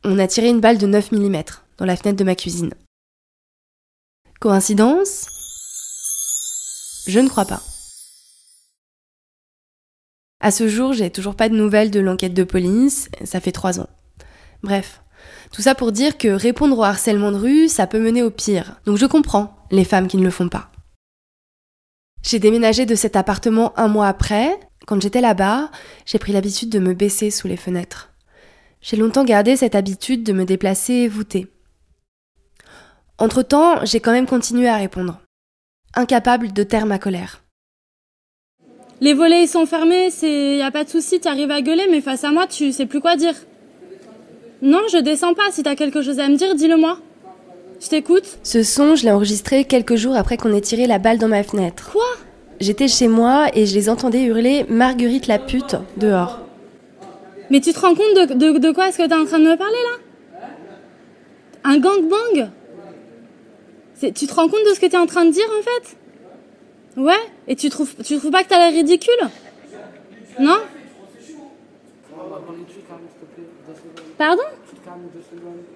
on 0.04 0.18
a 0.18 0.26
tiré 0.26 0.48
une 0.48 0.60
balle 0.60 0.78
de 0.78 0.86
9 0.86 1.10
mm 1.12 1.42
dans 1.78 1.84
la 1.84 1.96
fenêtre 1.96 2.18
de 2.18 2.24
ma 2.24 2.34
cuisine. 2.34 2.72
Coïncidence? 4.40 5.26
Je 7.08 7.20
ne 7.20 7.28
crois 7.28 7.44
pas. 7.44 7.60
À 10.40 10.50
ce 10.50 10.68
jour, 10.68 10.92
j'ai 10.92 11.10
toujours 11.10 11.34
pas 11.34 11.48
de 11.48 11.56
nouvelles 11.56 11.90
de 11.90 12.00
l'enquête 12.00 12.34
de 12.34 12.44
police, 12.44 13.08
ça 13.24 13.40
fait 13.40 13.52
trois 13.52 13.80
ans. 13.80 13.88
Bref, 14.62 15.02
tout 15.52 15.62
ça 15.62 15.74
pour 15.74 15.92
dire 15.92 16.18
que 16.18 16.28
répondre 16.28 16.78
au 16.78 16.82
harcèlement 16.82 17.32
de 17.32 17.36
rue, 17.36 17.68
ça 17.68 17.86
peut 17.86 18.00
mener 18.00 18.22
au 18.22 18.30
pire. 18.30 18.76
Donc 18.84 18.98
je 18.98 19.06
comprends 19.06 19.56
les 19.70 19.84
femmes 19.84 20.08
qui 20.08 20.16
ne 20.16 20.24
le 20.24 20.30
font 20.30 20.48
pas. 20.48 20.70
J'ai 22.22 22.38
déménagé 22.38 22.86
de 22.86 22.94
cet 22.94 23.16
appartement 23.16 23.78
un 23.78 23.88
mois 23.88 24.08
après. 24.08 24.58
Quand 24.86 25.00
j'étais 25.00 25.20
là-bas, 25.20 25.70
j'ai 26.04 26.18
pris 26.18 26.32
l'habitude 26.32 26.70
de 26.70 26.78
me 26.78 26.92
baisser 26.92 27.30
sous 27.30 27.48
les 27.48 27.56
fenêtres. 27.56 28.12
J'ai 28.80 28.96
longtemps 28.96 29.24
gardé 29.24 29.56
cette 29.56 29.74
habitude 29.74 30.22
de 30.22 30.32
me 30.32 30.44
déplacer 30.44 31.08
voûtée. 31.08 31.46
Entre-temps, 33.18 33.84
j'ai 33.84 34.00
quand 34.00 34.12
même 34.12 34.26
continué 34.26 34.68
à 34.68 34.76
répondre, 34.76 35.20
incapable 35.94 36.52
de 36.52 36.62
taire 36.62 36.86
ma 36.86 36.98
colère. 36.98 37.42
Les 39.00 39.12
volets 39.12 39.42
ils 39.42 39.48
sont 39.48 39.66
fermés, 39.66 40.10
c'est 40.10 40.56
y 40.56 40.62
a 40.62 40.70
pas 40.70 40.84
de 40.84 40.88
souci, 40.88 41.20
tu 41.20 41.28
arrives 41.28 41.50
à 41.50 41.60
gueuler, 41.60 41.86
mais 41.90 42.00
face 42.00 42.24
à 42.24 42.30
moi, 42.30 42.46
tu 42.46 42.72
sais 42.72 42.86
plus 42.86 43.00
quoi 43.00 43.16
dire. 43.16 43.34
Non, 44.62 44.80
je 44.90 44.96
descends 44.98 45.34
pas. 45.34 45.50
Si 45.52 45.62
t'as 45.62 45.74
quelque 45.76 46.00
chose 46.00 46.18
à 46.18 46.28
me 46.28 46.36
dire, 46.36 46.54
dis-le-moi. 46.54 46.98
Je 47.78 47.88
t'écoute. 47.88 48.38
Ce 48.42 48.62
son, 48.62 48.96
je 48.96 49.04
l'ai 49.04 49.10
enregistré 49.10 49.64
quelques 49.64 49.96
jours 49.96 50.16
après 50.16 50.38
qu'on 50.38 50.52
ait 50.54 50.62
tiré 50.62 50.86
la 50.86 50.98
balle 50.98 51.18
dans 51.18 51.28
ma 51.28 51.42
fenêtre. 51.42 51.90
Quoi? 51.92 52.06
J'étais 52.58 52.88
chez 52.88 53.06
moi 53.06 53.48
et 53.52 53.66
je 53.66 53.74
les 53.74 53.90
entendais 53.90 54.22
hurler 54.22 54.64
Marguerite 54.70 55.26
la 55.26 55.38
pute 55.38 55.76
dehors. 55.98 56.40
Mais 57.50 57.60
tu 57.60 57.74
te 57.74 57.78
rends 57.78 57.94
compte 57.94 58.14
de, 58.16 58.32
de, 58.32 58.58
de 58.58 58.70
quoi 58.70 58.88
est-ce 58.88 58.96
que 58.96 59.06
t'es 59.06 59.14
en 59.14 59.26
train 59.26 59.38
de 59.38 59.44
me 59.44 59.56
parler 59.56 59.74
là? 59.74 60.48
Un 61.64 61.78
gangbang? 61.78 62.48
C'est- 63.94 64.12
Tu 64.12 64.26
te 64.26 64.34
rends 64.34 64.48
compte 64.48 64.64
de 64.68 64.74
ce 64.74 64.80
que 64.80 64.86
t'es 64.86 64.96
en 64.96 65.06
train 65.06 65.26
de 65.26 65.30
dire 65.32 65.46
en 65.58 65.62
fait? 65.62 65.96
Ouais 66.96 67.12
Et 67.46 67.56
tu 67.56 67.68
trouves, 67.68 67.94
tu 68.04 68.16
trouves 68.18 68.30
pas 68.30 68.42
que 68.42 68.48
t'as 68.48 68.58
l'air 68.58 68.72
ridicule? 68.72 69.14
Non? 70.40 70.58
Pardon? 74.18 74.42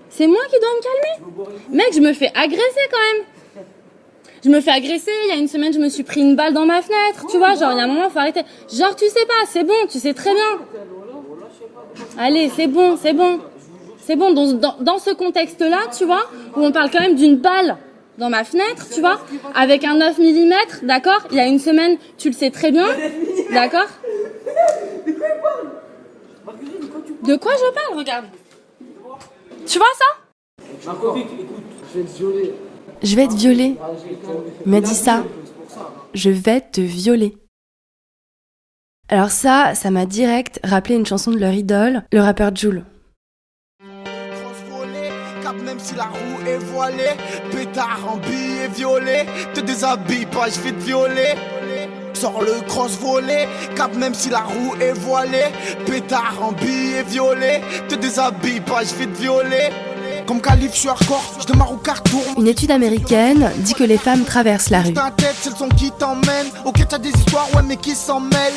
C'est 0.08 0.26
moi 0.26 0.40
qui 0.50 0.58
dois 0.58 0.68
me 0.76 0.82
calmer? 0.82 1.46
Mec, 1.70 1.88
je 1.94 2.00
me 2.00 2.12
fais 2.12 2.30
agresser 2.34 2.80
quand 2.90 2.98
même 3.14 3.64
Je 4.42 4.48
me 4.48 4.60
fais 4.60 4.70
agresser, 4.70 5.10
il 5.24 5.28
y 5.28 5.32
a 5.32 5.36
une 5.36 5.48
semaine 5.48 5.72
je 5.72 5.78
me 5.78 5.88
suis 5.88 6.04
pris 6.04 6.20
une 6.20 6.36
balle 6.36 6.54
dans 6.54 6.64
ma 6.64 6.80
fenêtre, 6.80 7.26
tu 7.30 7.36
vois, 7.36 7.54
genre 7.54 7.72
il 7.72 7.78
y 7.78 7.80
a 7.80 7.84
un 7.84 7.88
moment 7.88 8.08
faut 8.08 8.18
arrêter. 8.18 8.42
Genre 8.72 8.96
tu 8.96 9.06
sais 9.06 9.26
pas, 9.26 9.46
c'est 9.46 9.64
bon, 9.64 9.74
tu 9.90 9.98
sais 9.98 10.14
très 10.14 10.32
bien. 10.32 10.58
Allez, 12.18 12.50
c'est 12.56 12.66
bon, 12.66 12.96
c'est 12.96 13.12
bon. 13.12 13.40
C'est 14.02 14.16
bon, 14.16 14.32
dans, 14.32 14.52
dans, 14.54 14.76
dans 14.80 14.98
ce 14.98 15.10
contexte-là, 15.10 15.82
tu 15.96 16.04
vois, 16.04 16.24
où 16.56 16.64
on 16.64 16.72
parle 16.72 16.90
quand 16.90 17.00
même 17.00 17.14
d'une 17.14 17.36
balle 17.36 17.76
dans 18.20 18.30
ma 18.30 18.44
fenêtre, 18.44 18.86
tu 18.94 19.00
vois, 19.00 19.18
avec 19.54 19.82
un 19.82 19.96
9 19.96 20.18
mm, 20.18 20.86
d'accord? 20.86 21.26
Il 21.30 21.36
y 21.38 21.40
a 21.40 21.46
une 21.46 21.58
semaine, 21.58 21.96
tu 22.18 22.28
le 22.28 22.34
sais 22.34 22.50
très 22.50 22.70
bien, 22.70 22.86
d'accord? 23.50 23.88
De 27.24 27.36
quoi 27.36 27.52
je 27.52 27.74
parle, 27.74 27.98
regarde 27.98 28.26
Tu 29.66 29.78
vois 29.78 29.86
ça? 29.98 30.04
Je 33.02 33.16
vais 33.16 33.26
te 33.26 33.34
violer. 33.34 33.76
Il 34.66 34.70
m'a 34.70 34.80
dit 34.82 34.94
ça. 34.94 35.24
Je 36.12 36.30
vais 36.30 36.60
te 36.60 36.80
violer. 36.82 37.36
Alors 39.08 39.30
ça, 39.30 39.74
ça 39.74 39.90
m'a 39.90 40.04
direct 40.04 40.60
rappelé 40.62 40.94
une 40.94 41.06
chanson 41.06 41.30
de 41.30 41.38
leur 41.38 41.52
idole, 41.52 42.04
le 42.12 42.20
rappeur 42.20 42.54
Jul. 42.54 42.84
Si 45.82 45.94
la 45.94 46.04
roue 46.04 46.46
est 46.46 46.58
voilée. 46.58 47.16
Pétard 47.50 48.00
en 48.06 48.16
billets 48.16 48.68
violets 48.74 49.26
Te 49.54 49.60
déshabille 49.60 50.26
pas, 50.26 50.48
je 50.48 50.60
vais 50.60 50.72
te 50.72 50.80
violer. 50.84 51.34
Sors 52.12 52.42
le 52.42 52.60
cross 52.66 52.98
volé 53.00 53.48
Cap 53.76 53.94
même 53.96 54.14
si 54.14 54.28
la 54.28 54.40
roue 54.40 54.74
est 54.80 54.92
voilée. 54.92 55.46
Pétard 55.86 56.34
en 56.42 56.52
billets 56.52 57.02
violets 57.04 57.62
Te 57.88 57.94
déshabille 57.94 58.60
pas, 58.60 58.82
je 58.84 58.94
vais 58.94 59.06
te 59.06 59.18
violer. 59.18 59.70
Comme 60.26 60.40
calife, 60.40 60.74
je 60.74 60.80
suis 60.80 60.88
hardcore, 60.88 61.24
je 61.40 61.46
démarre 61.46 61.72
au 61.72 61.76
carton 61.76 62.18
Une 62.36 62.46
étude 62.46 62.70
américaine 62.70 63.50
dit 63.58 63.74
que 63.74 63.82
les 63.84 63.98
femmes 63.98 64.24
traversent 64.24 64.70
la 64.70 64.82
rue, 64.82 64.92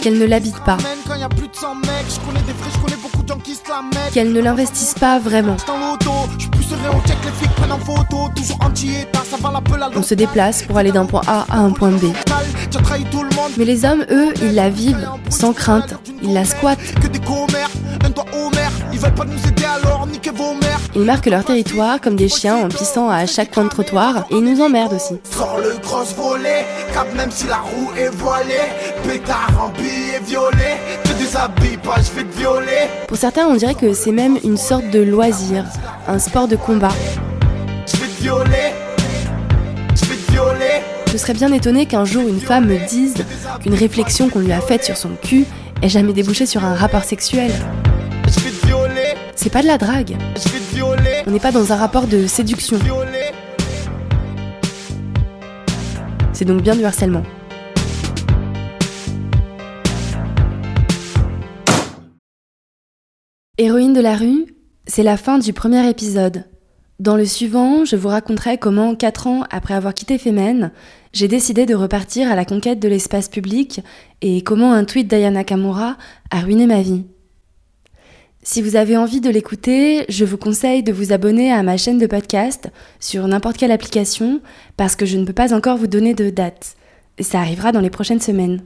qu'elles 0.02 0.18
ne 0.20 0.26
l'habitent 0.26 0.64
pas, 0.66 0.78
Quand 1.08 1.16
y 1.16 1.24
a 1.24 1.30
plus 1.30 1.48
de 1.48 1.56
100 1.56 1.76
mecs, 1.76 1.88
je 2.10 2.20
connais 2.20 2.42
des 2.42 2.54
vrais, 2.54 2.70
je 2.74 2.80
connais 2.80 3.02
beaucoup 3.02 3.24
de 3.24 3.28
gens 3.28 3.40
qui 3.40 3.56
se 3.56 3.62
la 3.70 3.82
mettent. 3.82 4.14
Qu'elles 4.14 4.34
ne 4.34 4.42
l'investissent 4.42 4.96
pas 5.00 5.18
vraiment. 5.18 5.56
On 9.96 10.02
se 10.02 10.14
déplace 10.14 10.64
pour 10.64 10.78
aller 10.78 10.92
d'un 10.92 11.06
point 11.06 11.22
A 11.28 11.46
à 11.50 11.58
un 11.58 11.72
point 11.72 11.92
B. 11.92 12.06
Mais 13.58 13.66
les 13.66 13.86
hommes, 13.86 14.06
eux, 14.10 14.34
ils 14.42 14.56
la 14.56 14.70
vivent 14.70 15.08
sans 15.30 15.54
crainte, 15.54 15.96
ils 16.22 16.34
la 16.34 16.46
squattent, 16.46 16.80
ils 20.96 21.02
marquent 21.02 21.26
leur 21.28 21.44
territoire 21.44 22.00
comme 22.00 22.16
des 22.16 22.30
chiens 22.30 22.58
en 22.58 22.68
pissant 22.68 23.10
à 23.10 23.26
chaque 23.26 23.52
coin 23.52 23.66
de 23.66 23.70
trottoir 23.70 24.26
et 24.30 24.36
ils 24.36 24.44
nous 24.44 24.62
emmerdent 24.62 24.94
aussi. 24.94 25.16
Sors 25.24 25.58
le 25.60 25.80
cross 25.82 26.14
volé, 26.16 26.64
cap 26.94 27.08
même 27.16 27.32
si 27.32 27.48
la 27.48 27.58
roue 27.58 27.92
est 27.98 28.10
voilée, 28.10 28.70
pétard 29.08 29.52
en 29.60 29.70
billets 29.70 30.20
violets, 30.26 30.78
te 31.04 31.14
déshabille 31.14 31.78
pas, 31.78 31.96
je 31.98 32.18
vais 32.18 32.24
te 32.24 32.38
violer. 32.38 32.88
Pour 33.08 33.18
certains, 33.18 33.48
on 33.48 33.56
dirait 33.56 33.76
que 33.76 33.94
c'est 33.94 34.12
même 34.12 34.38
une 34.44 34.58
sorte 34.58 34.90
de 34.92 35.00
loisir, 35.00 35.66
un 36.08 36.20
sport 36.20 36.48
de 36.48 36.56
combat. 36.56 36.94
Je 37.88 37.98
vais 37.98 38.08
te 38.08 38.22
violer, 38.22 38.74
je 39.96 40.06
vais 40.06 40.16
te 40.16 40.32
violer. 40.32 40.82
Je 41.12 41.18
serais 41.18 41.34
bien 41.34 41.52
étonnée 41.52 41.86
qu'un 41.86 42.06
jour 42.06 42.28
une 42.28 42.40
femme 42.40 42.66
me 42.66 42.78
dise 42.88 43.16
qu'une 43.62 43.76
réflexion 43.76 44.30
qu'on 44.30 44.40
lui 44.40 44.52
a 44.52 44.62
faite 44.62 44.84
sur 44.84 44.98
son 44.98 45.12
cul 45.22 45.46
ait 45.82 45.90
jamais 45.90 46.14
débouché 46.14 46.46
sur 46.46 46.64
un 46.64 46.76
rapport 46.76 47.04
sexuel. 47.04 47.52
C'est 49.36 49.50
pas 49.50 49.62
de 49.62 49.68
la 49.68 49.78
drague. 49.78 50.16
On 51.26 51.32
n'est 51.32 51.40
pas 51.40 51.52
dans 51.52 51.72
un 51.72 51.76
rapport 51.76 52.08
de 52.08 52.28
séduction. 52.28 52.78
C'est 56.34 56.46
donc 56.46 56.62
bien 56.62 56.76
du 56.76 56.84
harcèlement. 56.84 57.24
Héroïne 63.58 63.94
de 63.94 64.02
la 64.02 64.16
rue, 64.16 64.46
c'est 64.88 65.04
la 65.04 65.18
fin 65.18 65.38
du 65.38 65.54
premier 65.54 65.88
épisode. 65.88 66.46
Dans 67.00 67.16
le 67.16 67.26
suivant, 67.26 67.86
je 67.86 67.96
vous 67.96 68.08
raconterai 68.08 68.58
comment, 68.58 68.96
quatre 68.96 69.28
ans 69.28 69.44
après 69.52 69.74
avoir 69.74 69.94
quitté 69.94 70.18
Femen, 70.18 70.72
j'ai 71.12 71.28
décidé 71.28 71.66
de 71.66 71.76
repartir 71.76 72.32
à 72.32 72.36
la 72.36 72.46
conquête 72.46 72.80
de 72.80 72.88
l'espace 72.88 73.30
public 73.30 73.82
et 74.22 74.44
comment 74.44 74.74
un 74.74 74.86
tweet 74.86 75.08
d'Ayana 75.08 75.44
Kamura 75.44 75.98
a 76.32 76.40
ruiné 76.40 76.66
ma 76.66 76.82
vie. 76.82 77.04
Si 78.46 78.62
vous 78.62 78.76
avez 78.76 78.98
envie 78.98 79.22
de 79.22 79.30
l'écouter, 79.30 80.04
je 80.10 80.26
vous 80.26 80.36
conseille 80.36 80.84
de 80.84 80.92
vous 80.92 81.14
abonner 81.14 81.50
à 81.50 81.64
ma 81.64 81.78
chaîne 81.78 81.98
de 81.98 82.08
podcast 82.08 82.70
sur 83.00 83.26
n'importe 83.26 83.56
quelle 83.56 83.72
application 83.72 84.42
parce 84.76 84.98
que 84.98 85.06
je 85.06 85.18
ne 85.18 85.26
peux 85.26 85.32
pas 85.32 85.54
encore 85.54 85.78
vous 85.78 85.88
donner 85.88 86.14
de 86.14 86.30
date. 86.30 86.76
Ça 87.22 87.40
arrivera 87.40 87.72
dans 87.72 87.80
les 87.80 87.90
prochaines 87.90 88.20
semaines. 88.20 88.62